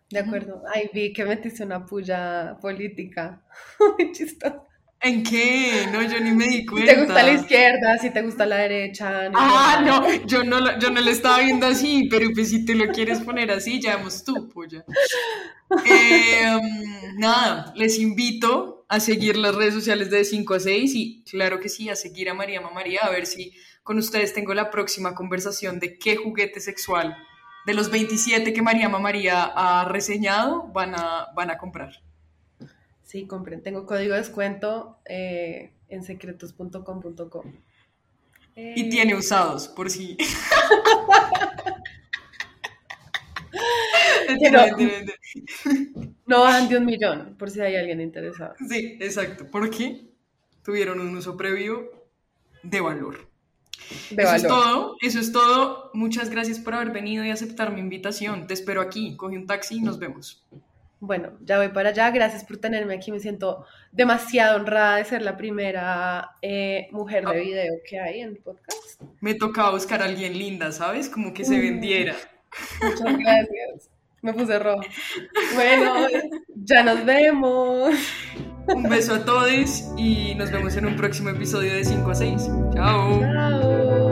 De 0.08 0.18
acuerdo. 0.20 0.62
Ay, 0.72 0.90
vi 0.94 1.12
que 1.12 1.24
metiste 1.24 1.64
una 1.64 1.84
puya 1.84 2.56
política. 2.60 3.44
Muy 3.98 4.12
chistoso. 4.12 4.63
¿En 5.04 5.22
qué? 5.22 5.86
No, 5.92 6.02
yo 6.02 6.18
ni 6.18 6.30
me 6.30 6.46
di 6.46 6.64
cuenta. 6.64 6.92
Si 6.92 6.96
te 6.96 7.04
gusta 7.04 7.22
la 7.22 7.32
izquierda, 7.32 7.98
si 7.98 8.10
te 8.10 8.22
gusta 8.22 8.46
la 8.46 8.56
derecha. 8.56 9.30
ah, 9.34 9.82
no, 9.84 10.24
yo 10.24 10.42
no, 10.44 10.78
yo 10.78 10.90
no 10.90 11.00
lo 11.02 11.10
estaba 11.10 11.40
viendo 11.40 11.66
así, 11.66 12.08
pero 12.10 12.30
pues 12.32 12.48
si 12.48 12.64
te 12.64 12.74
lo 12.74 12.90
quieres 12.90 13.20
poner 13.20 13.50
así, 13.50 13.82
ya 13.82 13.96
vemos 13.96 14.24
tú, 14.24 14.48
puya. 14.48 14.82
Em, 15.84 17.18
nada, 17.18 17.72
les 17.76 17.98
invito 17.98 18.86
a 18.88 18.98
seguir 18.98 19.36
las 19.36 19.54
redes 19.54 19.74
sociales 19.74 20.10
de 20.10 20.24
5 20.24 20.54
a 20.54 20.60
6 20.60 20.94
y 20.94 21.24
claro 21.24 21.60
que 21.60 21.68
sí, 21.68 21.90
a 21.90 21.96
seguir 21.96 22.30
a 22.30 22.34
María 22.34 22.60
María, 22.60 23.00
a 23.02 23.10
ver 23.10 23.26
si 23.26 23.52
con 23.82 23.98
ustedes 23.98 24.32
tengo 24.32 24.54
la 24.54 24.70
próxima 24.70 25.14
conversación 25.14 25.80
de 25.80 25.98
qué 25.98 26.16
juguete 26.16 26.60
sexual 26.60 27.14
de 27.66 27.74
los 27.74 27.90
27 27.90 28.52
que 28.52 28.62
María 28.62 28.88
María 28.88 29.44
ha 29.44 29.84
reseñado 29.86 30.68
van 30.72 30.94
a, 30.94 31.28
van 31.34 31.50
a 31.50 31.58
comprar. 31.58 32.03
Sí, 33.14 33.26
compren. 33.28 33.62
Tengo 33.62 33.86
código 33.86 34.14
de 34.14 34.18
descuento 34.18 34.98
eh, 35.04 35.70
en 35.88 36.02
secretos.com.com. 36.02 37.52
Y 38.56 38.90
tiene 38.90 39.14
usados, 39.14 39.68
por 39.68 39.88
si. 39.88 40.16
no 46.26 46.40
bajan 46.40 46.68
de 46.68 46.76
un 46.76 46.86
millón, 46.86 47.36
por 47.38 47.50
si 47.50 47.60
hay 47.60 47.76
alguien 47.76 48.00
interesado. 48.00 48.56
Sí, 48.68 48.98
exacto. 49.00 49.46
Porque 49.48 50.08
tuvieron 50.64 50.98
un 50.98 51.16
uso 51.16 51.36
previo 51.36 51.88
de 52.64 52.80
valor. 52.80 53.30
De 54.10 54.24
eso 54.24 54.34
es 54.34 54.42
todo, 54.42 54.96
eso 55.00 55.20
es 55.20 55.30
todo. 55.30 55.92
Muchas 55.94 56.30
gracias 56.30 56.58
por 56.58 56.74
haber 56.74 56.90
venido 56.90 57.24
y 57.24 57.30
aceptar 57.30 57.72
mi 57.72 57.78
invitación. 57.78 58.48
Te 58.48 58.54
espero 58.54 58.80
aquí. 58.80 59.16
Coge 59.16 59.38
un 59.38 59.46
taxi 59.46 59.76
y 59.76 59.82
nos 59.82 60.00
vemos. 60.00 60.44
Bueno, 61.06 61.32
ya 61.42 61.58
voy 61.58 61.68
para 61.68 61.90
allá. 61.90 62.10
Gracias 62.10 62.44
por 62.44 62.56
tenerme 62.56 62.94
aquí. 62.94 63.12
Me 63.12 63.20
siento 63.20 63.66
demasiado 63.92 64.56
honrada 64.56 64.96
de 64.96 65.04
ser 65.04 65.22
la 65.22 65.36
primera 65.36 66.32
eh, 66.42 66.88
mujer 66.92 67.24
de 67.26 67.30
ah. 67.30 67.40
video 67.40 67.74
que 67.88 68.00
hay 68.00 68.20
en 68.20 68.30
el 68.30 68.36
podcast. 68.38 69.02
Me 69.20 69.34
tocaba 69.34 69.70
buscar 69.70 70.02
a 70.02 70.06
alguien 70.06 70.38
linda, 70.38 70.72
¿sabes? 70.72 71.08
Como 71.08 71.34
que 71.34 71.44
se 71.44 71.58
vendiera. 71.58 72.14
Muchas 72.82 73.18
gracias. 73.18 73.90
Me 74.22 74.32
puse 74.32 74.58
rojo. 74.58 74.80
Bueno, 75.54 76.06
ya 76.54 76.82
nos 76.82 77.04
vemos. 77.04 77.94
Un 78.68 78.82
beso 78.84 79.16
a 79.16 79.24
todos 79.24 79.84
y 79.98 80.34
nos 80.36 80.50
vemos 80.50 80.74
en 80.76 80.86
un 80.86 80.96
próximo 80.96 81.28
episodio 81.28 81.74
de 81.74 81.84
5 81.84 82.10
a 82.10 82.14
6. 82.14 82.50
Chao. 82.74 83.20
Chao. 83.20 84.03